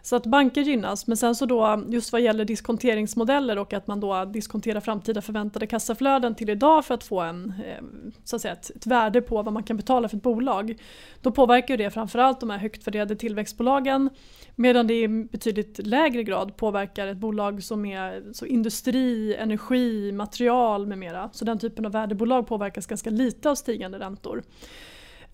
Så 0.02 0.16
att 0.16 0.26
banker 0.26 0.60
gynnas, 0.60 1.06
men 1.06 1.16
sen 1.16 1.34
så 1.34 1.46
då 1.46 1.84
just 1.88 2.12
vad 2.12 2.20
gäller 2.20 2.44
diskonteringsmodeller 2.44 3.58
och 3.58 3.72
att 3.72 3.86
man 3.86 4.00
då 4.00 4.24
diskonterar 4.24 4.80
framtida 4.80 5.22
förväntade 5.22 5.66
kassaflöden 5.66 6.34
till 6.34 6.50
idag 6.50 6.84
för 6.84 6.94
att 6.94 7.04
få 7.04 7.20
en, 7.20 7.52
eh, 7.66 7.84
så 8.24 8.36
att 8.36 8.42
säga, 8.42 8.54
ett, 8.54 8.70
ett 8.70 8.86
värde 8.86 9.22
på 9.22 9.42
vad 9.42 9.52
man 9.52 9.62
kan 9.62 9.76
betala 9.76 10.08
för 10.08 10.16
ett 10.16 10.22
bolag. 10.22 10.74
Då 11.22 11.30
påverkar 11.30 11.76
det 11.76 11.90
framförallt 11.90 12.40
de 12.40 12.50
här 12.50 12.58
högt 12.58 12.86
värderade 12.86 13.16
tillväxtbolagen 13.16 14.10
medan 14.54 14.86
det 14.86 15.02
i 15.02 15.08
betydligt 15.08 15.86
lägre 15.86 16.22
grad 16.22 16.56
påverkar 16.56 17.06
ett 17.06 17.16
bolag 17.16 17.62
som 17.62 17.86
är 17.86 18.32
så 18.32 18.46
industri, 18.46 19.34
energi, 19.34 20.12
material 20.12 20.86
med 20.86 20.98
mera. 20.98 21.30
Så 21.32 21.44
den 21.44 21.58
typen 21.58 21.86
av 21.86 21.92
värdebolag 21.92 22.46
påverkas 22.46 22.86
ganska 22.86 23.10
lite 23.10 23.50
av 23.50 23.54
stigande 23.54 23.98
räntor. 23.98 24.42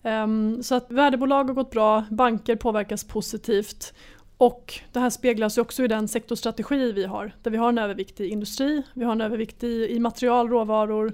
Um, 0.03 0.63
så 0.63 0.75
att 0.75 0.91
värdebolag 0.91 1.43
har 1.43 1.53
gått 1.53 1.71
bra, 1.71 2.03
banker 2.09 2.55
påverkas 2.55 3.03
positivt 3.03 3.93
och 4.37 4.79
det 4.91 4.99
här 4.99 5.09
speglas 5.09 5.57
också 5.57 5.83
i 5.83 5.87
den 5.87 6.07
sektorstrategi 6.07 6.91
vi 6.91 7.05
har 7.05 7.31
där 7.43 7.51
vi 7.51 7.57
har 7.57 7.69
en 7.69 7.77
övervikt 7.77 8.19
i 8.21 8.27
industri, 8.27 8.83
vi 8.93 9.05
har 9.05 9.11
en 9.11 9.21
övervikt 9.21 9.63
i, 9.63 9.87
i 9.89 9.99
material, 9.99 10.49
råvaror 10.49 11.13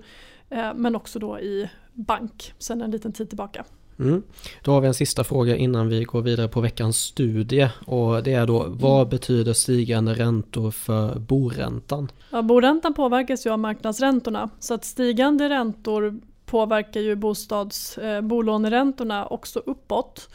eh, 0.50 0.74
men 0.76 0.96
också 0.96 1.20
då 1.20 1.40
i 1.40 1.70
bank 1.94 2.54
sedan 2.58 2.82
en 2.82 2.92
liten 2.92 3.14
tid 3.14 3.30
tillbaka. 3.30 3.66
Mm. 4.00 4.24
Då 4.64 4.72
har 4.72 4.82
vi 4.82 4.88
en 4.88 4.94
sista 4.94 5.24
fråga 5.24 5.56
innan 5.56 5.90
vi 5.90 6.04
går 6.04 6.22
vidare 6.22 6.48
på 6.48 6.62
veckans 6.62 6.98
studie 6.98 7.70
och 7.86 8.24
det 8.24 8.34
är 8.34 8.48
då 8.48 8.66
vad 8.70 9.10
betyder 9.10 9.54
stigande 9.54 10.14
räntor 10.14 10.72
för 10.72 11.20
boräntan? 11.20 12.12
Ja, 12.32 12.42
boräntan 12.42 12.94
påverkas 12.94 13.46
ju 13.46 13.50
av 13.50 13.60
marknadsräntorna 13.60 14.50
så 14.60 14.74
att 14.74 14.86
stigande 14.86 15.50
räntor 15.50 16.20
påverkar 16.46 17.02
ju 17.02 17.16
bostads, 17.16 17.98
eh, 17.98 18.22
bolåneräntorna 18.22 19.26
också 19.26 19.60
uppåt. 19.60 20.30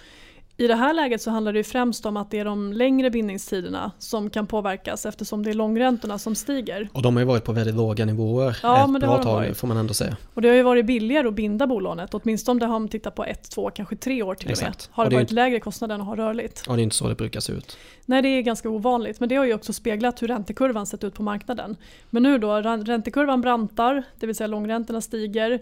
I 0.59 0.67
det 0.67 0.75
här 0.75 0.95
läget 0.95 1.23
så 1.23 1.31
handlar 1.31 1.53
det 1.53 1.59
ju 1.59 1.65
främst 1.65 2.07
om 2.07 2.17
att 2.17 2.31
det 2.31 2.39
är 2.39 2.45
de 2.45 2.73
längre 2.73 3.11
bindningstiderna 3.11 3.93
som 3.99 4.31
kan 4.31 4.47
påverkas 4.47 5.07
eftersom 5.07 5.43
det 5.43 5.51
är 5.51 5.55
långräntorna 5.55 6.19
som 6.19 6.35
stiger. 6.35 6.89
Och 6.93 7.03
de 7.03 7.17
har 7.17 7.21
ju 7.21 7.27
varit 7.27 7.45
på 7.45 7.53
väldigt 7.53 7.75
låga 7.75 8.05
nivåer 8.05 8.59
Ja, 8.63 8.85
ett 8.85 8.91
men 8.91 9.01
det 9.01 9.07
bra 9.07 9.17
har 9.17 9.23
tag 9.23 9.35
varit. 9.35 9.57
får 9.57 9.69
man 9.69 9.77
ändå 9.77 9.95
säga. 9.95 10.17
Och 10.35 10.43
det 10.43 10.49
har 10.49 10.55
ju 10.55 10.63
varit 10.63 10.87
billigare 10.87 11.29
att 11.29 11.35
binda 11.35 11.67
bolånet, 11.67 12.15
åtminstone 12.15 12.53
om 12.53 12.59
det 12.59 12.67
har 12.67 12.79
man 12.79 12.89
tittat 12.89 13.15
på 13.15 13.25
ett, 13.25 13.51
två, 13.51 13.71
kanske 13.71 13.97
tre 13.97 14.23
år 14.23 14.35
till 14.35 14.47
och 14.47 14.59
med. 14.59 14.69
Exakt. 14.69 14.89
Har 14.93 15.05
Och 15.05 15.11
det 15.11 15.17
det 15.17 15.21
varit 15.23 15.31
lägre 15.31 15.61
kostnad 15.61 15.93
än 15.93 16.01
att 16.01 16.07
ha 16.07 16.17
rörligt. 16.17 16.65
Ja, 16.69 16.73
det 16.75 16.81
är 16.81 16.83
inte 16.83 16.97
så 16.97 17.09
det 17.09 17.15
brukar 17.15 17.41
se 17.41 17.53
ut. 17.53 17.77
Nej, 18.07 18.23
det 18.23 18.29
är 18.29 18.43
ganska 18.43 18.71
ovanligt, 18.71 19.21
men 19.21 19.29
det 19.29 19.37
har 19.37 19.45
ju 19.45 19.55
också 19.55 19.73
speglat 19.73 20.23
hur 20.23 20.29
räntekurvan 20.29 20.87
sett 20.87 21.05
ut 21.05 21.15
på 21.15 21.23
marknaden. 21.23 21.77
Men 22.11 22.23
nu 22.23 22.39
då, 22.39 22.55
räntekurvan 22.61 23.41
brantar, 23.41 24.03
det 24.21 24.27
vill 24.27 24.37
säga 24.37 24.47
långräntorna 24.47 25.01
stiger 25.01 25.61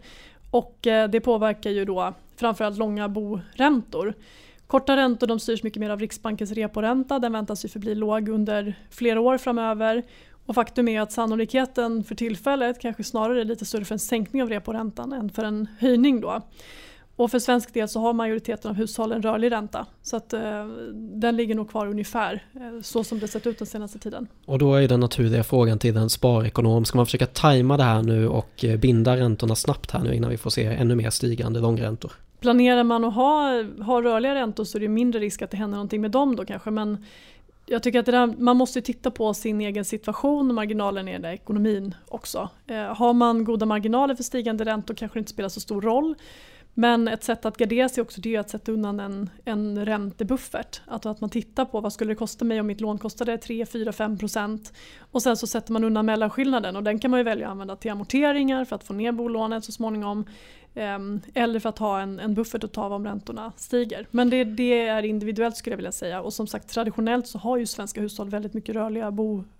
och 0.50 0.87
eh, 0.87 1.09
det 1.11 1.20
påverkar 1.20 1.70
ju 1.70 1.85
då 1.85 2.14
framförallt 2.37 2.78
långa 2.78 3.09
boräntor. 3.09 4.14
Korta 4.75 4.97
räntor 4.97 5.27
de 5.27 5.41
styrs 5.41 5.63
mycket 5.63 5.81
mer 5.81 5.91
av 5.91 6.01
Riksbankens 6.01 6.53
reporänta, 6.53 7.19
den 7.19 7.33
väntas 7.33 7.65
ju 7.65 7.69
förbli 7.69 7.95
låg 7.95 8.29
under 8.29 8.79
flera 8.91 9.21
år 9.21 9.39
framöver. 9.39 10.03
Och 10.47 10.55
faktum 10.55 10.89
är 10.89 11.01
att 11.01 11.13
sannolikheten 11.13 12.05
för 12.05 12.15
tillfället 12.15 12.81
kanske 12.81 13.05
snarare 13.05 13.41
är 13.41 13.45
lite 13.45 13.65
större 13.65 13.85
för 13.85 13.95
en 13.95 13.99
sänkning 13.99 14.43
av 14.43 14.49
reporäntan 14.49 15.13
än 15.13 15.31
för 15.31 15.45
en 15.45 15.69
höjning 15.79 16.21
då. 16.21 16.41
Och 17.17 17.31
för 17.31 17.39
svensk 17.39 17.75
del 17.75 17.89
så 17.89 18.01
har 18.01 18.13
majoriteten 18.13 18.71
av 18.71 18.77
hushållen 18.77 19.23
rörlig 19.23 19.53
ränta. 19.53 19.87
Så 20.03 20.17
att 20.17 20.33
eh, 20.33 20.67
den 20.93 21.37
ligger 21.37 21.55
nog 21.55 21.71
kvar 21.71 21.87
ungefär 21.87 22.45
eh, 22.55 22.83
så 22.83 23.05
som 23.05 23.19
det 23.19 23.29
sett 23.29 23.47
ut 23.47 23.59
den 23.59 23.67
senaste 23.67 23.99
tiden. 23.99 24.27
Och 24.47 24.59
då 24.59 24.75
är 24.75 24.89
den 24.89 25.01
naturliga 25.01 25.45
frågan 25.45 25.79
till 25.79 25.97
en 25.97 26.11
sparekonom. 26.11 26.85
Ska 26.85 26.99
man 26.99 27.07
försöka 27.07 27.27
tajma 27.27 27.77
det 27.77 27.85
här 27.85 28.03
nu 28.03 28.29
och 28.29 28.65
eh, 28.65 28.79
binda 28.79 29.17
räntorna 29.17 29.55
snabbt 29.55 29.91
här 29.91 30.01
nu 30.01 30.15
innan 30.15 30.31
vi 30.31 30.37
får 30.37 30.51
se 30.51 30.65
ännu 30.65 30.95
mer 30.95 31.11
stigande 31.11 31.61
långräntor? 31.61 32.13
Planerar 32.44 32.85
man 32.85 33.04
att 33.04 33.14
ha, 33.14 33.62
ha 33.62 34.02
rörliga 34.02 34.35
räntor 34.35 34.64
så 34.64 34.78
är 34.78 34.80
det 34.80 34.88
mindre 34.88 35.20
risk 35.20 35.42
att 35.42 35.50
det 35.50 35.57
händer 35.57 35.76
någonting 35.76 36.00
med 36.00 36.11
dem 36.11 36.37
då 36.37 36.44
kanske. 36.44 36.70
Men 36.70 37.04
jag 37.66 37.83
tycker 37.83 37.98
att 37.98 38.07
det 38.07 38.12
där, 38.12 38.26
man 38.38 38.57
måste 38.57 38.83
titta 38.83 39.11
på 39.11 39.35
sin 39.35 39.61
egen 39.61 39.85
situation 39.85 40.48
och 40.48 40.54
marginalen 40.54 41.09
i 41.09 41.12
den 41.12 41.24
ekonomin 41.24 41.94
också. 42.09 42.48
Eh, 42.66 42.76
har 42.76 43.12
man 43.12 43.44
goda 43.44 43.66
marginaler 43.66 44.14
för 44.14 44.22
stigande 44.22 44.64
räntor 44.64 44.94
kanske 44.94 45.16
det 45.16 45.20
inte 45.20 45.30
spelar 45.30 45.48
så 45.48 45.61
stor 45.61 45.83
roll. 45.83 46.14
Men 46.74 47.09
ett 47.09 47.24
sätt 47.24 47.44
att 47.44 47.57
gardera 47.57 47.88
sig 47.88 48.02
också 48.02 48.20
det 48.20 48.35
är 48.35 48.40
att 48.40 48.50
sätta 48.50 48.72
undan 48.72 49.00
en, 49.00 49.30
en 49.44 49.87
räntebuffert. 49.87 50.80
Att, 50.87 51.07
att 51.07 51.20
man 51.20 51.30
tittar 51.30 51.64
på 51.64 51.80
vad 51.80 51.92
skulle 51.92 52.11
det 52.11 52.16
kosta 52.16 52.44
mig 52.44 52.61
om 52.61 52.66
mitt 52.66 52.80
lån 52.80 52.98
kostade 52.98 53.38
3, 53.38 53.66
4, 53.66 53.92
5 53.92 54.18
procent. 54.18 54.72
Och 54.98 55.22
sen 55.22 55.37
så 55.37 55.46
sätter 55.46 55.72
man 55.72 55.85
undan 55.85 56.07
mellanskillnaden 56.07 56.76
och 56.76 56.83
den 56.83 56.98
kan 56.98 57.11
man 57.11 57.20
ju 57.20 57.24
välja 57.24 57.46
att 57.46 57.52
använda 57.52 57.76
till 57.76 57.90
amorteringar 57.90 58.64
för 58.64 58.76
att 58.76 58.85
få 58.85 58.92
ner 58.92 59.12
bolånet 59.12 59.64
så 59.64 59.72
småningom. 59.72 60.24
Ehm, 60.75 61.21
eller 61.35 61.61
för 61.61 61.69
att 61.69 61.79
ha 61.79 62.01
en, 62.01 62.21
en 62.21 62.35
buffert 62.35 62.65
att 62.65 62.73
ta 62.73 62.83
av 62.83 62.93
om 62.93 63.05
räntorna 63.05 63.53
stiger. 63.57 64.07
Men 64.11 64.31
det, 64.31 64.45
det 64.45 64.87
är 64.87 65.03
individuellt 65.03 65.57
skulle 65.57 65.73
jag 65.73 65.79
vilja 65.79 65.93
säga. 65.93 66.23
Och 66.23 66.33
som 66.33 66.47
sagt 66.47 66.69
traditionellt 66.69 67.27
så 67.27 67.39
har 67.39 67.57
ju 67.57 67.67
svenska 67.67 68.01
hushåll 68.01 68.29
väldigt 68.29 68.55
mycket 68.55 68.75
rörliga 68.75 69.11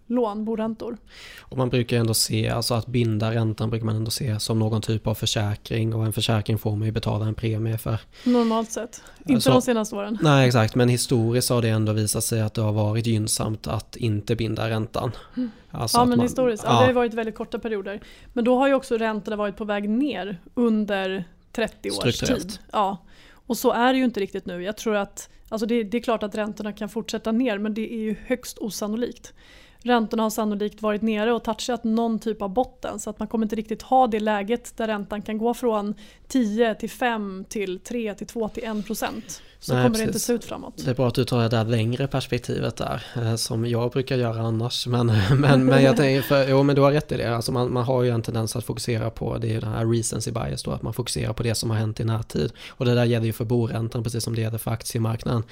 bolån, 0.07 0.45
boräntor. 0.45 0.97
Och 1.41 1.57
man 1.59 1.69
brukar 1.69 1.97
ändå 1.97 2.15
se, 2.15 2.49
alltså 2.49 2.75
att 2.75 2.87
binda 2.87 3.35
räntan 3.35 3.71
brukar 3.71 3.87
man 3.87 3.97
ändå 3.97 4.11
se 4.11 4.41
som 4.41 4.59
någon 4.59 4.83
typ 4.83 5.07
av 5.07 5.15
försäkring 5.15 5.95
och 5.95 6.05
en 6.07 6.13
försäkring 6.13 6.59
får 6.59 6.77
man 6.77 6.87
ju 6.87 6.93
betala 6.93 7.27
en 7.27 7.35
premie 7.35 7.79
för. 7.79 7.99
Normalt 8.25 8.71
sett. 8.73 9.03
Inte 9.27 9.41
Så- 9.41 9.51
de 9.51 9.63
senaste 9.63 9.97
åren. 9.97 10.19
Nej 10.23 10.47
exakt, 10.47 10.75
men 10.75 10.89
historiskt 10.89 11.51
har 11.51 11.63
det 11.63 11.69
ändå 11.69 11.93
visat 11.93 12.25
sig 12.25 12.41
att 12.41 12.55
det 12.55 12.63
har 12.63 12.73
varit 12.73 13.07
gynnsamt 13.07 13.67
att 13.67 13.97
inte 13.97 14.37
binda 14.37 14.71
räntan. 14.71 15.13
Alltså 15.71 15.99
Ja 15.99 16.05
men 16.05 16.19
man- 16.19 16.27
historiskt, 16.27 16.65
ja. 16.67 16.71
det 16.81 16.87
har 16.87 16.93
varit 16.93 17.15
väldigt 17.15 17.35
korta 17.35 17.59
perioder. 17.59 18.01
Men 18.33 18.45
då 18.45 18.59
har 18.59 18.69
ju 18.69 18.75
också 18.75 18.97
räntorna 18.97 19.37
varit 19.37 19.57
på 19.57 19.65
väg 19.65 19.89
ner 19.89 20.41
under 20.55 21.25
30 21.53 21.91
års 21.91 22.19
tid. 22.21 22.53
Ja. 22.73 22.99
Och 23.47 23.57
så 23.57 23.71
är 23.73 23.93
det 23.93 23.99
ju 23.99 24.05
inte 24.05 24.21
riktigt 24.21 24.47
nu. 24.47 24.63
Jag 24.63 24.77
tror 24.77 24.97
att, 24.97 25.29
alltså 25.49 25.67
det, 25.67 25.83
det 25.85 25.97
är 25.99 26.03
klart 26.03 26.23
att 26.23 26.35
räntorna 26.35 26.73
kan 26.73 26.89
fortsätta 26.89 27.33
ner 27.33 27.59
men 27.59 27.75
det 27.75 27.93
är 27.95 27.99
ju 27.99 28.17
högst 28.27 28.59
osannolikt. 28.59 29.33
Räntorna 29.87 30.23
har 30.23 30.31
sannolikt 30.31 30.83
varit 30.83 31.03
nere 31.03 31.33
och 31.33 31.45
touchat 31.45 31.85
någon 31.85 32.19
typ 32.19 32.43
av 32.43 32.49
botten 32.49 33.01
så 33.01 33.11
att 33.11 33.19
man 33.19 33.29
kommer 33.29 33.45
inte 33.45 33.57
riktigt 33.57 33.83
ha 33.83 34.07
det 34.07 34.21
läget 34.21 34.77
där 34.77 34.87
räntan 34.87 35.23
kan 35.23 35.39
gå 35.39 35.55
från 35.55 35.95
10 36.29 36.75
till 36.75 36.91
5 36.91 37.45
till 37.49 37.81
3 37.81 38.15
till 38.15 38.27
2 38.27 38.49
till 38.49 38.65
1 38.65 38.87
procent. 38.87 39.43
Så 39.61 39.75
Nej, 39.75 39.83
kommer 39.83 39.97
det 39.97 40.03
inte 40.03 40.13
precis. 40.13 40.27
se 40.27 40.33
ut 40.33 40.45
framåt. 40.45 40.75
Det 40.85 40.91
är 40.91 40.95
bra 40.95 41.09
att 41.09 41.15
du 41.15 41.25
tar 41.25 41.43
det 41.43 41.49
där 41.49 41.65
längre 41.65 42.07
perspektivet 42.07 42.77
där, 42.77 43.03
eh, 43.17 43.35
som 43.35 43.67
jag 43.67 43.91
brukar 43.91 44.17
göra 44.17 44.41
annars. 44.41 44.87
Men, 44.87 45.07
men, 45.41 45.65
men 45.65 45.83
jag 45.83 45.97
tänker, 45.97 46.23
för, 46.23 46.49
jo 46.49 46.63
men 46.63 46.77
du 46.77 46.83
har 46.83 46.93
rätt 46.93 47.13
i 47.13 47.17
det. 47.17 47.37
Alltså 47.37 47.53
man, 47.53 47.73
man 47.73 47.85
har 47.85 48.03
ju 48.03 48.11
en 48.11 48.23
tendens 48.23 48.57
att 48.57 48.65
fokusera 48.65 49.11
på, 49.11 49.39
det 49.39 49.49
är 49.49 49.53
ju 49.53 49.61
den 49.61 49.73
här 49.73 49.87
recency 49.87 50.31
bias 50.31 50.63
då, 50.63 50.71
att 50.71 50.83
man 50.83 50.95
fokuserar 50.95 51.33
på 51.33 51.43
det 51.43 51.55
som 51.55 51.71
har 51.71 51.77
hänt 51.77 52.01
i 52.01 52.05
närtid. 52.05 52.53
Och 52.69 52.85
det 52.85 52.95
där 52.95 53.05
gäller 53.05 53.27
ju 53.27 53.33
för 53.33 53.45
boräntan 53.45 54.03
precis 54.03 54.25
som 54.25 54.35
det 54.35 54.41
gäller 54.41 54.59
för 54.59 54.71
aktiemarknaden. 54.71 55.43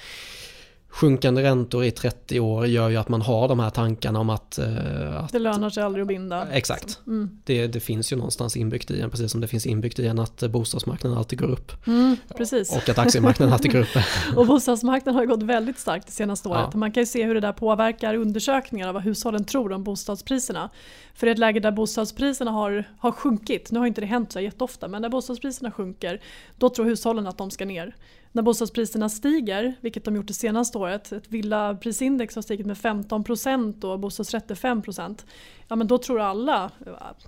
Sjunkande 0.93 1.43
räntor 1.43 1.83
i 1.85 1.91
30 1.91 2.39
år 2.39 2.67
gör 2.67 2.89
ju 2.89 2.97
att 2.97 3.09
man 3.09 3.21
har 3.21 3.47
de 3.47 3.59
här 3.59 3.69
tankarna 3.69 4.19
om 4.19 4.29
att... 4.29 4.57
eh, 4.57 5.23
att 5.23 5.31
Det 5.31 5.39
lönar 5.39 5.69
sig 5.69 5.83
aldrig 5.83 6.01
att 6.01 6.07
binda. 6.07 6.47
Exakt. 6.51 6.99
Mm. 7.07 7.29
det, 7.43 7.67
det 7.67 7.79
finns 7.79 8.11
ju 8.11 8.15
någonstans 8.15 8.57
inbyggt 8.57 8.91
i 8.91 9.01
en, 9.01 9.09
precis 9.09 9.31
som 9.31 9.41
det 9.41 9.47
finns 9.47 9.65
inbyggt 9.65 9.99
i 9.99 10.07
en 10.07 10.19
att 10.19 10.43
bostadsmarknaden 10.43 11.17
alltid 11.17 11.39
går 11.39 11.47
upp. 11.51 11.87
Mm, 11.87 12.17
precis. 12.37 12.75
Och 12.75 12.89
att 12.89 12.99
aktiemarknaden 12.99 13.53
alltid 13.53 13.71
går 13.71 13.79
upp. 13.79 13.97
Och 14.35 14.47
bostadsmarknaden 14.47 15.15
har 15.15 15.25
gått 15.25 15.43
väldigt 15.43 15.79
starkt 15.79 16.07
det 16.07 16.13
senaste 16.13 16.49
året. 16.49 16.69
Ja. 16.73 16.77
Man 16.77 16.91
kan 16.91 17.01
ju 17.01 17.07
se 17.07 17.23
hur 17.23 17.33
det 17.33 17.41
där 17.41 17.53
påverkar 17.53 18.15
undersökningar 18.15 18.87
av 18.87 18.93
vad 18.93 19.03
hushållen 19.03 19.45
tror 19.45 19.71
om 19.71 19.83
bostadspriserna. 19.83 20.69
För 21.13 21.27
i 21.27 21.31
ett 21.31 21.39
läge 21.39 21.59
där 21.59 21.71
bostadspriserna 21.71 22.51
har, 22.51 22.83
har 22.97 23.11
sjunkit, 23.11 23.71
nu 23.71 23.79
har 23.79 23.85
inte 23.85 24.01
det 24.01 24.07
hänt 24.07 24.31
så 24.31 24.39
jätteofta, 24.39 24.87
men 24.87 25.01
när 25.01 25.09
bostadspriserna 25.09 25.71
sjunker 25.71 26.21
då 26.57 26.69
tror 26.69 26.85
hushållen 26.85 27.27
att 27.27 27.37
de 27.37 27.51
ska 27.51 27.65
ner. 27.65 27.95
När 28.35 28.43
bostadspriserna 28.43 29.09
stiger, 29.09 29.73
vilket 29.81 30.05
de 30.05 30.15
gjort 30.15 30.27
det 30.27 30.33
senaste 30.33 30.77
året, 30.77 31.11
ett 31.11 31.23
villaprisindex 31.27 32.35
har 32.35 32.41
stigit 32.41 32.65
med 32.65 32.77
15% 32.77 33.85
och 33.85 33.99
bostadsrätter 33.99 34.55
5%. 34.55 35.25
Ja 35.67 35.75
men 35.75 35.87
då 35.87 35.97
tror 35.97 36.19
alla, 36.19 36.71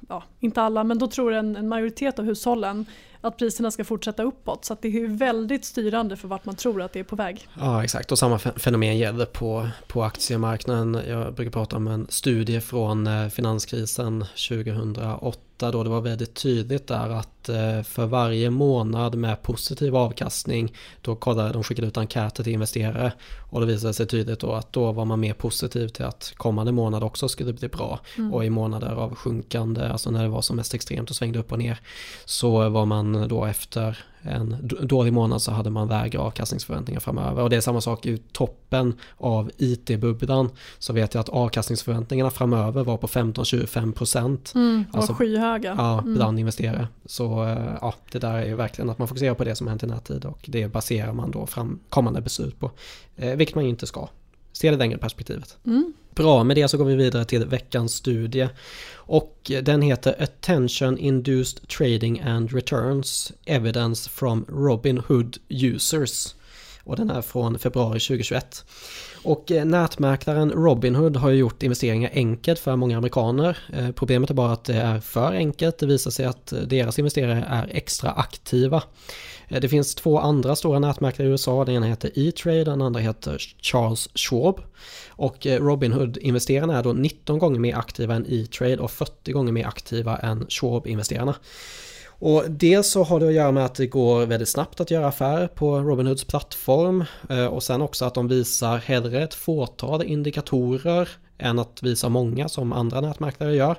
ja 0.09 0.23
inte 0.39 0.61
alla, 0.61 0.83
men 0.83 0.99
då 0.99 1.07
tror 1.07 1.33
en, 1.33 1.55
en 1.55 1.67
majoritet 1.67 2.19
av 2.19 2.25
hushållen 2.25 2.85
att 3.21 3.37
priserna 3.37 3.71
ska 3.71 3.83
fortsätta 3.83 4.23
uppåt. 4.23 4.65
Så 4.65 4.73
att 4.73 4.81
det 4.81 4.87
är 4.87 5.07
väldigt 5.07 5.65
styrande 5.65 6.17
för 6.17 6.27
vart 6.27 6.45
man 6.45 6.55
tror 6.55 6.81
att 6.81 6.93
det 6.93 6.99
är 6.99 7.03
på 7.03 7.15
väg. 7.15 7.47
Ja, 7.59 7.83
exakt. 7.83 8.11
Och 8.11 8.19
samma 8.19 8.39
fenomen 8.39 8.97
gäller 8.97 9.25
på, 9.25 9.69
på 9.87 10.03
aktiemarknaden. 10.03 10.99
Jag 11.07 11.33
brukar 11.33 11.51
prata 11.51 11.75
om 11.75 11.87
en 11.87 12.07
studie 12.09 12.61
från 12.61 13.07
eh, 13.07 13.27
finanskrisen 13.27 14.25
2008 14.49 15.44
då 15.57 15.83
det 15.83 15.89
var 15.89 16.01
väldigt 16.01 16.33
tydligt 16.33 16.87
där 16.87 17.09
att 17.09 17.49
eh, 17.49 17.81
för 17.83 18.05
varje 18.05 18.49
månad 18.49 19.15
med 19.15 19.41
positiv 19.41 19.95
avkastning 19.95 20.73
då 21.01 21.15
kollade 21.15 21.53
de 21.53 21.63
skickade 21.63 21.87
ut 21.87 21.97
enkäter 21.97 22.43
till 22.43 22.53
investerare. 22.53 23.13
Och 23.51 23.59
det 23.59 23.65
visade 23.65 23.93
sig 23.93 24.07
tydligt 24.07 24.39
då 24.39 24.53
att 24.53 24.73
då 24.73 24.91
var 24.91 25.05
man 25.05 25.19
mer 25.19 25.33
positiv 25.33 25.87
till 25.87 26.05
att 26.05 26.33
kommande 26.37 26.71
månad 26.71 27.03
också 27.03 27.27
skulle 27.27 27.53
bli 27.53 27.67
bra. 27.67 27.99
Och 28.31 28.45
i 28.45 28.49
månader 28.49 28.91
av 28.91 29.15
sjunkande, 29.15 29.87
alltså 29.87 30.11
när 30.11 30.23
det 30.23 30.29
var 30.29 30.41
som 30.41 30.55
mest 30.55 30.73
extremt 30.73 31.09
och 31.09 31.15
svängde 31.15 31.39
upp 31.39 31.51
och 31.51 31.59
ner 31.59 31.79
så 32.25 32.69
var 32.69 32.85
man 32.85 33.27
då 33.27 33.45
efter 33.45 34.05
en 34.25 34.55
dålig 34.81 35.13
månad 35.13 35.41
så 35.41 35.51
hade 35.51 35.69
man 35.69 35.87
lägre 35.87 36.19
avkastningsförväntningar 36.19 36.99
framöver. 36.99 37.43
Och 37.43 37.49
det 37.49 37.55
är 37.55 37.61
samma 37.61 37.81
sak 37.81 38.05
i 38.05 38.17
toppen 38.17 38.93
av 39.17 39.51
IT-bubblan. 39.57 40.49
Så 40.79 40.93
vet 40.93 41.13
jag 41.13 41.21
att 41.21 41.29
avkastningsförväntningarna 41.29 42.29
framöver 42.29 42.83
var 42.83 42.97
på 42.97 43.07
15-25% 43.07 44.55
Mm, 44.55 44.85
Alltså, 44.93 45.13
skyhöga. 45.13 45.75
ja, 45.77 45.99
Mm. 45.99 46.13
bland 46.13 46.39
investerare. 46.39 46.87
Så 47.05 47.43
eh, 47.43 47.57
ja, 47.81 47.93
det 48.11 48.19
där 48.19 48.33
är 48.33 48.45
ju 48.45 48.55
verkligen 48.55 48.89
att 48.89 48.97
man 48.99 49.07
fokuserar 49.07 49.33
på 49.33 49.43
det 49.43 49.55
som 49.55 49.67
hänt 49.67 49.83
i 49.83 49.87
närtid 49.87 50.25
och 50.25 50.45
det 50.47 50.67
baserar 50.67 51.13
man 51.13 51.31
då 51.31 51.45
fram 51.45 51.79
kommande 51.89 52.21
beslut 52.21 52.59
på. 52.59 52.71
Eh, 53.15 53.35
vilket 53.35 53.55
man 53.55 53.63
ju 53.63 53.69
inte 53.69 53.87
ska. 53.87 54.07
Se 54.55 54.71
det 54.71 54.77
längre 54.77 54.97
perspektivet. 54.97 55.57
Mm. 55.65 55.93
Bra, 56.15 56.43
med 56.43 56.57
det 56.57 56.67
så 56.67 56.77
går 56.77 56.85
vi 56.85 56.95
vidare 56.95 57.25
till 57.25 57.45
veckans 57.45 57.93
studie. 57.93 58.49
Och 58.95 59.51
den 59.63 59.81
heter 59.81 60.23
Attention 60.23 60.97
Induced 60.97 61.67
Trading 61.67 62.19
and 62.19 62.51
Returns 62.51 63.31
Evidence 63.45 64.09
from 64.09 64.45
Robin 64.49 64.97
Hood 64.97 65.37
Users. 65.49 66.35
Och 66.83 66.95
den 66.95 67.09
är 67.09 67.21
från 67.21 67.59
februari 67.59 67.99
2021. 67.99 68.65
Och 69.23 69.51
eh, 69.51 69.65
nätmäklaren 69.65 70.51
Robinhood 70.51 71.17
har 71.17 71.29
ju 71.29 71.37
gjort 71.37 71.63
investeringar 71.63 72.11
enkelt 72.13 72.59
för 72.59 72.75
många 72.75 72.97
amerikaner. 72.97 73.57
Eh, 73.73 73.91
Problemet 73.91 74.29
är 74.29 74.33
bara 74.33 74.51
att 74.51 74.63
det 74.63 74.75
är 74.75 74.99
för 74.99 75.33
enkelt. 75.33 75.77
Det 75.77 75.85
visar 75.85 76.11
sig 76.11 76.25
att 76.25 76.53
eh, 76.53 76.59
deras 76.59 76.99
investerare 76.99 77.45
är 77.49 77.67
extra 77.71 78.11
aktiva. 78.11 78.83
Eh, 79.47 79.61
det 79.61 79.69
finns 79.69 79.95
två 79.95 80.19
andra 80.19 80.55
stora 80.55 80.79
nätmäklare 80.79 81.27
i 81.27 81.31
USA. 81.31 81.65
Den 81.65 81.75
ena 81.75 81.85
heter 81.85 82.11
E-Trade, 82.15 82.63
den 82.63 82.81
andra 82.81 82.99
heter 82.99 83.37
Charles 83.61 84.09
Schwab. 84.15 84.61
Och 85.09 85.47
eh, 85.47 85.61
Robinhood-investerarna 85.61 86.77
är 86.77 86.83
då 86.83 86.93
19 86.93 87.39
gånger 87.39 87.59
mer 87.59 87.75
aktiva 87.75 88.15
än 88.15 88.25
E-Trade 88.29 88.77
och 88.77 88.91
40 88.91 89.31
gånger 89.31 89.51
mer 89.51 89.65
aktiva 89.65 90.17
än 90.17 90.45
Schwab-investerarna. 90.49 91.35
Och 92.19 92.43
dels 92.47 92.89
så 92.89 93.03
har 93.03 93.19
det 93.19 93.27
att 93.27 93.33
göra 93.33 93.51
med 93.51 93.65
att 93.65 93.75
det 93.75 93.87
går 93.87 94.25
väldigt 94.25 94.49
snabbt 94.49 94.79
att 94.79 94.91
göra 94.91 95.07
affärer 95.07 95.47
på 95.47 95.79
Robinhoods 95.79 96.23
plattform 96.23 97.03
eh, 97.29 97.45
och 97.45 97.63
sen 97.63 97.81
också 97.81 98.05
att 98.05 98.13
de 98.13 98.27
visar 98.27 98.77
hellre 98.77 99.23
ett 99.23 99.33
fåtal 99.33 100.03
indikatorer 100.03 101.09
än 101.37 101.59
att 101.59 101.83
visa 101.83 102.09
många 102.09 102.49
som 102.49 102.73
andra 102.73 103.01
nätmarknader 103.01 103.53
gör. 103.53 103.77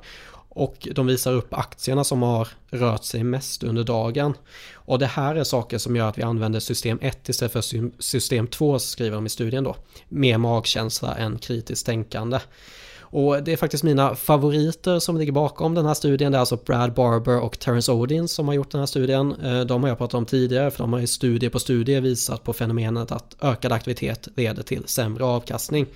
Och 0.56 0.88
de 0.94 1.06
visar 1.06 1.32
upp 1.32 1.54
aktierna 1.54 2.04
som 2.04 2.22
har 2.22 2.48
rört 2.70 3.04
sig 3.04 3.24
mest 3.24 3.62
under 3.62 3.84
dagen. 3.84 4.34
Och 4.74 4.98
det 4.98 5.06
här 5.06 5.34
är 5.34 5.44
saker 5.44 5.78
som 5.78 5.96
gör 5.96 6.08
att 6.08 6.18
vi 6.18 6.22
använder 6.22 6.60
system 6.60 6.98
1 7.02 7.28
istället 7.28 7.52
för 7.52 8.02
system 8.02 8.46
2 8.46 8.78
skriver 8.78 9.14
de 9.14 9.26
i 9.26 9.28
studien 9.28 9.64
då. 9.64 9.76
Mer 10.08 10.38
magkänsla 10.38 11.14
än 11.16 11.38
kritiskt 11.38 11.86
tänkande. 11.86 12.40
Och 13.00 13.42
det 13.42 13.52
är 13.52 13.56
faktiskt 13.56 13.84
mina 13.84 14.14
favoriter 14.14 14.98
som 14.98 15.16
ligger 15.16 15.32
bakom 15.32 15.74
den 15.74 15.86
här 15.86 15.94
studien. 15.94 16.32
Det 16.32 16.38
är 16.38 16.40
alltså 16.40 16.58
Brad 16.66 16.94
Barber 16.94 17.40
och 17.40 17.58
Terence 17.58 17.92
Odin 17.92 18.28
som 18.28 18.48
har 18.48 18.54
gjort 18.54 18.70
den 18.70 18.80
här 18.80 18.86
studien. 18.86 19.34
Eh, 19.44 19.60
de 19.60 19.82
har 19.82 19.88
jag 19.88 19.98
pratat 19.98 20.14
om 20.14 20.26
tidigare 20.26 20.70
för 20.70 20.78
de 20.78 20.92
har 20.92 21.00
i 21.00 21.06
studie 21.06 21.48
på 21.48 21.58
studie 21.58 22.00
visat 22.00 22.44
på 22.44 22.52
fenomenet 22.52 23.12
att 23.12 23.36
ökad 23.40 23.72
aktivitet 23.72 24.28
leder 24.36 24.62
till 24.62 24.82
sämre 24.86 25.24
avkastning. 25.24 25.86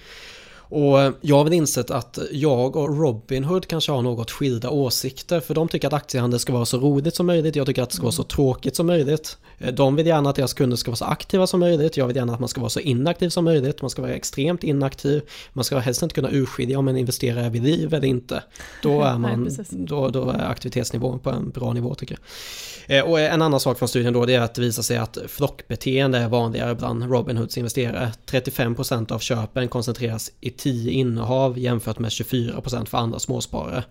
Och 0.70 0.98
jag 1.20 1.37
har 1.37 1.44
väl 1.44 1.52
insett 1.52 1.90
att 1.90 2.18
jag 2.30 2.76
och 2.76 2.98
Robinhood 2.98 3.66
kanske 3.66 3.92
har 3.92 4.02
något 4.02 4.30
skilda 4.30 4.70
åsikter 4.70 5.40
för 5.40 5.54
de 5.54 5.68
tycker 5.68 5.88
att 5.88 5.94
aktiehandel 5.94 6.40
ska 6.40 6.52
vara 6.52 6.64
så 6.64 6.78
roligt 6.78 7.14
som 7.14 7.26
möjligt. 7.26 7.56
Jag 7.56 7.66
tycker 7.66 7.83
att 7.83 7.90
det 7.90 7.96
ska 7.96 8.02
vara 8.02 8.12
så 8.12 8.22
tråkigt 8.22 8.76
som 8.76 8.87
möjligt. 8.87 9.38
De 9.72 9.96
vill 9.96 10.06
gärna 10.06 10.30
att 10.30 10.37
deras 10.37 10.52
kunder 10.52 10.76
ska 10.76 10.90
vara 10.90 10.96
så 10.96 11.04
aktiva 11.04 11.46
som 11.46 11.61
möjligt. 11.61 11.96
Jag 11.96 12.06
vill 12.06 12.16
gärna 12.16 12.33
att 12.35 12.40
man 12.40 12.48
ska 12.48 12.61
vara 12.61 12.70
så 12.70 12.80
inaktiv 12.80 13.28
som 13.28 13.44
möjligt. 13.44 13.83
Man 13.83 13.90
ska 13.90 14.02
vara 14.02 14.12
extremt 14.12 14.64
inaktiv. 14.64 15.22
Man 15.52 15.64
ska 15.64 15.78
helst 15.78 16.02
inte 16.02 16.14
kunna 16.14 16.30
urskilja 16.30 16.78
om 16.78 16.88
en 16.88 16.96
investerare 16.96 17.44
är 17.44 17.50
vid 17.50 17.62
liv 17.62 17.94
eller 17.94 18.09
inte. 18.09 18.42
Då 18.83 19.02
är, 19.02 19.18
man, 19.18 19.42
Nej, 19.42 19.66
då, 19.70 20.09
då 20.09 20.30
är 20.30 20.50
aktivitetsnivån 20.50 21.18
på 21.18 21.30
en 21.30 21.50
bra 21.50 21.72
nivå 21.72 21.94
tycker 21.94 22.14
jag. 22.14 22.98
Eh, 22.98 23.04
och 23.04 23.20
en 23.20 23.42
annan 23.42 23.61
sak 23.61 23.78
från 23.78 23.88
studien 23.88 24.12
då 24.12 24.26
det 24.26 24.35
är 24.35 24.40
att 24.40 24.54
det 24.54 24.61
visar 24.62 24.83
sig 24.83 24.96
att 24.96 25.18
flockbeteende 25.28 26.18
är 26.18 26.28
vanligare 26.28 26.74
bland 26.74 27.11
Robinhoods 27.11 27.59
investerare. 27.59 28.12
35% 28.26 29.12
av 29.12 29.18
köpen 29.18 29.68
koncentreras 29.68 30.33
i 30.40 30.50
10 30.61 30.90
innehav 30.90 31.59
jämfört 31.59 31.99
med 31.99 32.09
24% 32.11 32.85
för 32.85 32.99
andra 32.99 33.18
småsparare. 33.18 33.85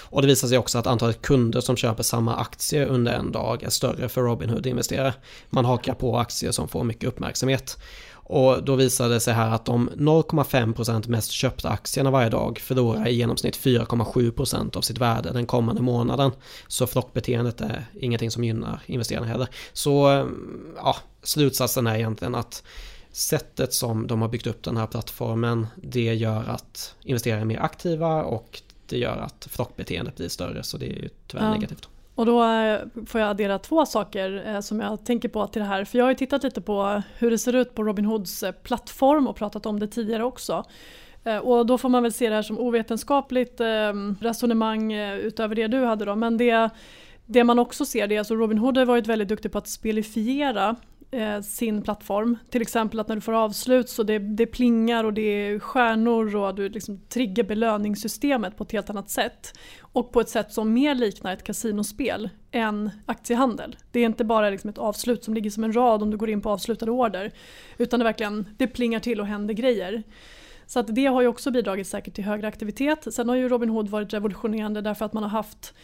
Och 0.00 0.22
det 0.22 0.28
visar 0.28 0.48
sig 0.48 0.58
också 0.58 0.78
att 0.78 0.86
antalet 0.86 1.22
kunder 1.22 1.60
som 1.60 1.76
köper 1.76 2.02
samma 2.02 2.36
aktie 2.36 2.86
under 2.86 3.12
en 3.12 3.32
dag 3.32 3.62
är 3.62 3.70
större 3.70 4.08
för 4.08 4.22
Robinhood-investerare. 4.22 5.14
Man 5.50 5.64
hakar 5.64 5.94
på 5.94 6.18
aktier 6.18 6.50
som 6.50 6.68
får 6.68 6.84
mycket 6.84 7.08
uppmärksamhet. 7.08 7.78
Och 8.26 8.64
då 8.64 8.74
visade 8.74 9.14
det 9.14 9.20
sig 9.20 9.34
här 9.34 9.50
att 9.50 9.64
de 9.64 9.90
0,5% 9.90 11.08
mest 11.08 11.30
köpta 11.30 11.68
aktierna 11.68 12.10
varje 12.10 12.30
dag 12.30 12.58
förlorar 12.58 13.08
i 13.08 13.14
genomsnitt 13.14 13.58
4,7% 13.58 14.76
av 14.76 14.80
sitt 14.80 14.98
värde 14.98 15.30
den 15.32 15.46
kommande 15.46 15.82
månaden. 15.82 16.30
Så 16.68 16.86
flockbeteendet 16.86 17.60
är 17.60 17.86
ingenting 18.00 18.30
som 18.30 18.44
gynnar 18.44 18.80
investerarna 18.86 19.26
heller. 19.26 19.48
Så 19.72 20.26
ja, 20.76 20.96
slutsatsen 21.22 21.86
är 21.86 21.94
egentligen 21.94 22.34
att 22.34 22.62
sättet 23.16 23.72
som 23.72 24.06
de 24.06 24.22
har 24.22 24.28
byggt 24.28 24.46
upp 24.46 24.62
den 24.62 24.76
här 24.76 24.86
plattformen 24.86 25.66
det 25.76 26.14
gör 26.14 26.44
att 26.48 26.94
investerare 27.02 27.40
är 27.40 27.44
mer 27.44 27.60
aktiva 27.60 28.22
och 28.22 28.62
det 28.86 28.98
gör 28.98 29.16
att 29.16 29.48
flockbeteendet 29.50 30.16
blir 30.16 30.28
större 30.28 30.62
så 30.62 30.76
det 30.76 30.86
är 30.86 31.02
ju 31.02 31.08
tyvärr 31.26 31.44
ja. 31.44 31.50
negativt. 31.50 31.88
Och 32.14 32.26
då 32.26 32.44
eh, 32.44 32.80
får 33.06 33.20
jag 33.20 33.30
addera 33.30 33.58
två 33.58 33.86
saker 33.86 34.44
eh, 34.46 34.60
som 34.60 34.80
jag 34.80 35.06
tänker 35.06 35.28
på 35.28 35.46
till 35.46 35.62
det 35.62 35.68
här. 35.68 35.84
För 35.84 35.98
jag 35.98 36.04
har 36.04 36.10
ju 36.10 36.16
tittat 36.16 36.42
lite 36.42 36.60
på 36.60 37.02
hur 37.18 37.30
det 37.30 37.38
ser 37.38 37.54
ut 37.54 37.74
på 37.74 37.82
Robinhoods 37.82 38.42
eh, 38.42 38.52
plattform 38.52 39.26
och 39.26 39.36
pratat 39.36 39.66
om 39.66 39.80
det 39.80 39.86
tidigare 39.86 40.24
också. 40.24 40.64
Och 41.42 41.66
då 41.66 41.78
får 41.78 41.88
man 41.88 42.02
väl 42.02 42.12
se 42.12 42.28
det 42.28 42.34
här 42.34 42.42
som 42.42 42.58
ovetenskapligt 42.58 43.60
resonemang 44.20 44.92
utöver 44.94 45.54
det 45.54 45.66
du 45.66 45.84
hade 45.84 46.04
då. 46.04 46.14
Men 46.14 46.36
det, 46.36 46.70
det 47.26 47.44
man 47.44 47.58
också 47.58 47.86
ser 47.86 48.06
det 48.06 48.14
är 48.14 48.16
att 48.16 48.20
alltså 48.20 48.34
Robinhood 48.34 48.78
har 48.78 48.84
varit 48.84 49.06
väldigt 49.06 49.28
duktig 49.28 49.52
på 49.52 49.58
att 49.58 49.68
spelifiera 49.68 50.76
eh, 51.10 51.40
sin 51.40 51.82
plattform. 51.82 52.38
Till 52.50 52.62
exempel 52.62 53.00
att 53.00 53.08
när 53.08 53.14
du 53.14 53.20
får 53.20 53.32
avslut 53.32 53.88
så 53.88 54.02
det, 54.02 54.18
det 54.18 54.46
plingar 54.46 55.04
och 55.04 55.12
det 55.12 55.22
är 55.22 55.58
stjärnor 55.58 56.36
och 56.36 56.54
du 56.54 56.68
liksom 56.68 57.00
triggar 57.08 57.44
belöningssystemet 57.44 58.56
på 58.56 58.64
ett 58.64 58.72
helt 58.72 58.90
annat 58.90 59.10
sätt. 59.10 59.58
Och 59.80 60.12
på 60.12 60.20
ett 60.20 60.28
sätt 60.28 60.52
som 60.52 60.72
mer 60.72 60.94
liknar 60.94 61.32
ett 61.32 61.44
kasinospel 61.44 62.28
än 62.50 62.90
aktiehandel. 63.06 63.76
Det 63.92 64.00
är 64.00 64.04
inte 64.04 64.24
bara 64.24 64.50
liksom 64.50 64.70
ett 64.70 64.78
avslut 64.78 65.24
som 65.24 65.34
ligger 65.34 65.50
som 65.50 65.64
en 65.64 65.72
rad 65.72 66.02
om 66.02 66.10
du 66.10 66.16
går 66.16 66.30
in 66.30 66.40
på 66.40 66.50
avslutade 66.50 66.90
order. 66.90 67.32
Utan 67.78 68.00
det 68.00 68.04
verkligen 68.04 68.48
det 68.56 68.66
plingar 68.66 69.00
till 69.00 69.20
och 69.20 69.26
händer 69.26 69.54
grejer. 69.54 70.02
Så 70.66 70.80
att 70.80 70.94
det 70.94 71.06
har 71.06 71.22
ju 71.22 71.28
också 71.28 71.50
bidragit 71.50 71.86
säkert 71.86 72.14
till 72.14 72.24
högre 72.24 72.48
aktivitet. 72.48 73.14
Sen 73.14 73.28
har 73.28 73.36
ju 73.36 73.48
Robinhood 73.48 73.88
varit 73.88 74.12
revolutionerande 74.12 74.80
därför 74.80 75.04
att 75.04 75.12
man 75.12 75.22
har 75.22 75.30
haft 75.30 75.74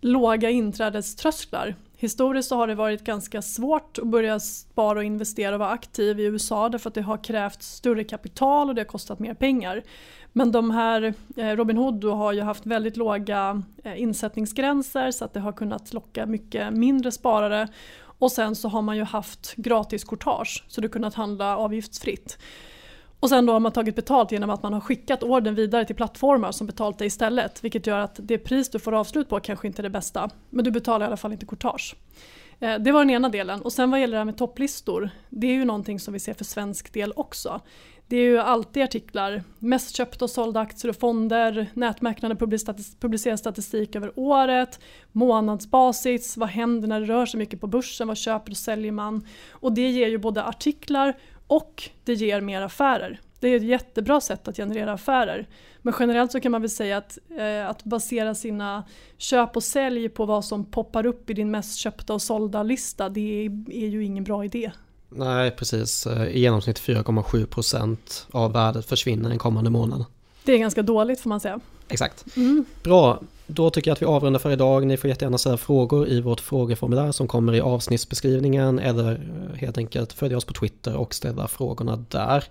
låga 0.00 0.50
inträdeströsklar. 0.50 1.74
Historiskt 2.04 2.48
så 2.48 2.56
har 2.56 2.66
det 2.66 2.74
varit 2.74 3.04
ganska 3.04 3.42
svårt 3.42 3.98
att 3.98 4.06
börja 4.06 4.40
spara 4.40 4.98
och 4.98 5.04
investera 5.04 5.54
och 5.54 5.58
vara 5.58 5.70
aktiv 5.70 6.20
i 6.20 6.24
USA 6.24 6.68
därför 6.68 6.90
att 6.90 6.94
det 6.94 7.02
har 7.02 7.24
krävt 7.24 7.62
större 7.62 8.04
kapital 8.04 8.68
och 8.68 8.74
det 8.74 8.80
har 8.80 8.86
kostat 8.86 9.18
mer 9.18 9.34
pengar. 9.34 9.82
Men 10.32 10.52
de 10.52 10.70
här 10.70 11.14
eh, 11.36 11.46
Robin 11.46 11.76
Hood 11.76 12.04
har 12.04 12.32
ju 12.32 12.40
haft 12.40 12.66
väldigt 12.66 12.96
låga 12.96 13.62
eh, 13.84 14.02
insättningsgränser 14.02 15.10
så 15.10 15.24
att 15.24 15.34
det 15.34 15.40
har 15.40 15.52
kunnat 15.52 15.92
locka 15.92 16.26
mycket 16.26 16.72
mindre 16.72 17.12
sparare 17.12 17.68
och 18.18 18.32
sen 18.32 18.56
så 18.56 18.68
har 18.68 18.82
man 18.82 18.96
ju 18.96 19.04
haft 19.04 19.54
gratis 19.56 20.04
courtage 20.04 20.64
så 20.68 20.80
du 20.80 20.88
kunnat 20.88 21.14
handla 21.14 21.56
avgiftsfritt. 21.56 22.38
Och 23.24 23.30
sen 23.30 23.46
då 23.46 23.52
har 23.52 23.60
man 23.60 23.72
tagit 23.72 23.96
betalt 23.96 24.32
genom 24.32 24.50
att 24.50 24.62
man 24.62 24.72
har 24.72 24.80
skickat 24.80 25.22
orden 25.22 25.54
vidare 25.54 25.84
till 25.84 25.96
plattformar 25.96 26.52
som 26.52 26.66
betalt 26.66 26.98
det 26.98 27.06
istället. 27.06 27.64
Vilket 27.64 27.86
gör 27.86 27.98
att 27.98 28.20
det 28.22 28.38
pris 28.38 28.68
du 28.68 28.78
får 28.78 28.94
avslut 28.94 29.28
på 29.28 29.40
kanske 29.40 29.66
inte 29.66 29.80
är 29.80 29.82
det 29.82 29.90
bästa. 29.90 30.30
Men 30.50 30.64
du 30.64 30.70
betalar 30.70 31.06
i 31.06 31.06
alla 31.06 31.16
fall 31.16 31.32
inte 31.32 31.46
courtage. 31.46 31.96
Eh, 32.60 32.78
det 32.78 32.92
var 32.92 33.00
den 33.00 33.10
ena 33.10 33.28
delen. 33.28 33.62
Och 33.62 33.72
sen 33.72 33.90
vad 33.90 34.00
gäller 34.00 34.12
det 34.12 34.18
här 34.18 34.24
med 34.24 34.36
topplistor. 34.36 35.10
Det 35.28 35.46
är 35.46 35.52
ju 35.52 35.64
någonting 35.64 36.00
som 36.00 36.14
vi 36.14 36.20
ser 36.20 36.34
för 36.34 36.44
svensk 36.44 36.92
del 36.92 37.12
också. 37.16 37.60
Det 38.06 38.16
är 38.16 38.22
ju 38.22 38.38
alltid 38.38 38.82
artiklar, 38.82 39.42
mest 39.58 39.96
köpta 39.96 40.24
och 40.24 40.30
sålda 40.30 40.60
aktier 40.60 40.90
och 40.90 40.96
fonder, 40.96 41.66
nätmarknaden 41.74 42.36
publicerar 43.00 43.36
statistik 43.36 43.96
över 43.96 44.12
året, 44.16 44.80
månadsbasis, 45.12 46.36
vad 46.36 46.48
händer 46.48 46.88
när 46.88 47.00
det 47.00 47.06
rör 47.06 47.26
sig 47.26 47.38
mycket 47.38 47.60
på 47.60 47.66
börsen, 47.66 48.08
vad 48.08 48.16
köper 48.16 48.50
och 48.50 48.56
säljer 48.56 48.92
man? 48.92 49.26
Och 49.50 49.72
det 49.72 49.90
ger 49.90 50.08
ju 50.08 50.18
både 50.18 50.44
artiklar 50.44 51.14
och 51.56 51.90
det 52.04 52.14
ger 52.14 52.40
mer 52.40 52.62
affärer. 52.62 53.20
Det 53.40 53.48
är 53.48 53.56
ett 53.56 53.62
jättebra 53.62 54.20
sätt 54.20 54.48
att 54.48 54.56
generera 54.56 54.92
affärer. 54.92 55.48
Men 55.82 55.94
generellt 55.98 56.32
så 56.32 56.40
kan 56.40 56.52
man 56.52 56.60
väl 56.60 56.70
säga 56.70 56.96
att, 56.96 57.18
eh, 57.38 57.70
att 57.70 57.84
basera 57.84 58.34
sina 58.34 58.84
köp 59.18 59.56
och 59.56 59.62
sälj 59.62 60.08
på 60.08 60.26
vad 60.26 60.44
som 60.44 60.64
poppar 60.64 61.06
upp 61.06 61.30
i 61.30 61.34
din 61.34 61.50
mest 61.50 61.78
köpta 61.78 62.14
och 62.14 62.22
sålda 62.22 62.62
lista, 62.62 63.08
det 63.08 63.44
är, 63.44 63.50
är 63.70 63.88
ju 63.88 64.04
ingen 64.04 64.24
bra 64.24 64.44
idé. 64.44 64.70
Nej, 65.08 65.50
precis. 65.50 66.06
I 66.06 66.40
genomsnitt 66.40 66.80
4,7% 66.80 68.26
av 68.30 68.52
värdet 68.52 68.86
försvinner 68.86 69.28
den 69.28 69.38
kommande 69.38 69.70
månaden. 69.70 70.04
Det 70.44 70.52
är 70.52 70.58
ganska 70.58 70.82
dåligt 70.82 71.20
får 71.20 71.28
man 71.28 71.40
säga. 71.40 71.60
Exakt. 71.88 72.36
Mm. 72.36 72.64
Bra, 72.82 73.20
då 73.46 73.70
tycker 73.70 73.90
jag 73.90 73.92
att 73.94 74.02
vi 74.02 74.06
avrundar 74.06 74.40
för 74.40 74.50
idag. 74.50 74.86
Ni 74.86 74.96
får 74.96 75.10
jättegärna 75.10 75.38
ställa 75.38 75.56
frågor 75.56 76.08
i 76.08 76.20
vårt 76.20 76.40
frågeformulär 76.40 77.12
som 77.12 77.28
kommer 77.28 77.54
i 77.54 77.60
avsnittsbeskrivningen 77.60 78.78
eller 78.78 79.12
eh, 79.12 79.58
helt 79.58 79.78
enkelt 79.78 80.12
följa 80.12 80.36
oss 80.36 80.44
på 80.44 80.52
Twitter 80.52 80.96
och 80.96 81.14
ställa 81.14 81.48
frågorna 81.48 82.04
där. 82.08 82.44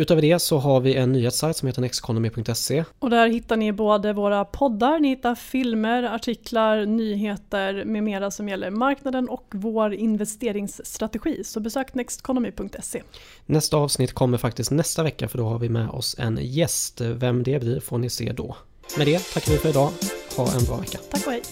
Utöver 0.00 0.22
det 0.22 0.38
så 0.38 0.58
har 0.58 0.80
vi 0.80 0.94
en 0.94 1.12
nyhetssajt 1.12 1.56
som 1.56 1.68
heter 1.68 1.80
nexteconomy.se. 1.80 2.84
Och 2.98 3.10
där 3.10 3.28
hittar 3.28 3.56
ni 3.56 3.72
både 3.72 4.12
våra 4.12 4.44
poddar, 4.44 4.98
ni 4.98 5.08
hittar 5.08 5.34
filmer, 5.34 6.02
artiklar, 6.02 6.86
nyheter 6.86 7.84
med 7.84 8.02
mera 8.02 8.30
som 8.30 8.48
gäller 8.48 8.70
marknaden 8.70 9.28
och 9.28 9.46
vår 9.50 9.94
investeringsstrategi. 9.94 11.44
Så 11.44 11.60
besök 11.60 11.94
nexteconomy.se. 11.94 13.02
Nästa 13.46 13.76
avsnitt 13.76 14.12
kommer 14.12 14.38
faktiskt 14.38 14.70
nästa 14.70 15.02
vecka 15.02 15.28
för 15.28 15.38
då 15.38 15.44
har 15.44 15.58
vi 15.58 15.68
med 15.68 15.90
oss 15.90 16.16
en 16.18 16.38
gäst. 16.42 17.00
Vem 17.00 17.42
det 17.42 17.60
blir 17.60 17.80
får 17.80 17.98
ni 17.98 18.10
se 18.10 18.32
då. 18.32 18.56
Med 18.96 19.06
det 19.06 19.18
tackar 19.18 19.52
vi 19.52 19.58
för 19.58 19.68
idag. 19.68 19.90
Ha 20.36 20.52
en 20.52 20.64
bra 20.64 20.76
vecka. 20.76 20.98
Tack 21.10 21.26
och 21.26 21.32
hej. 21.32 21.42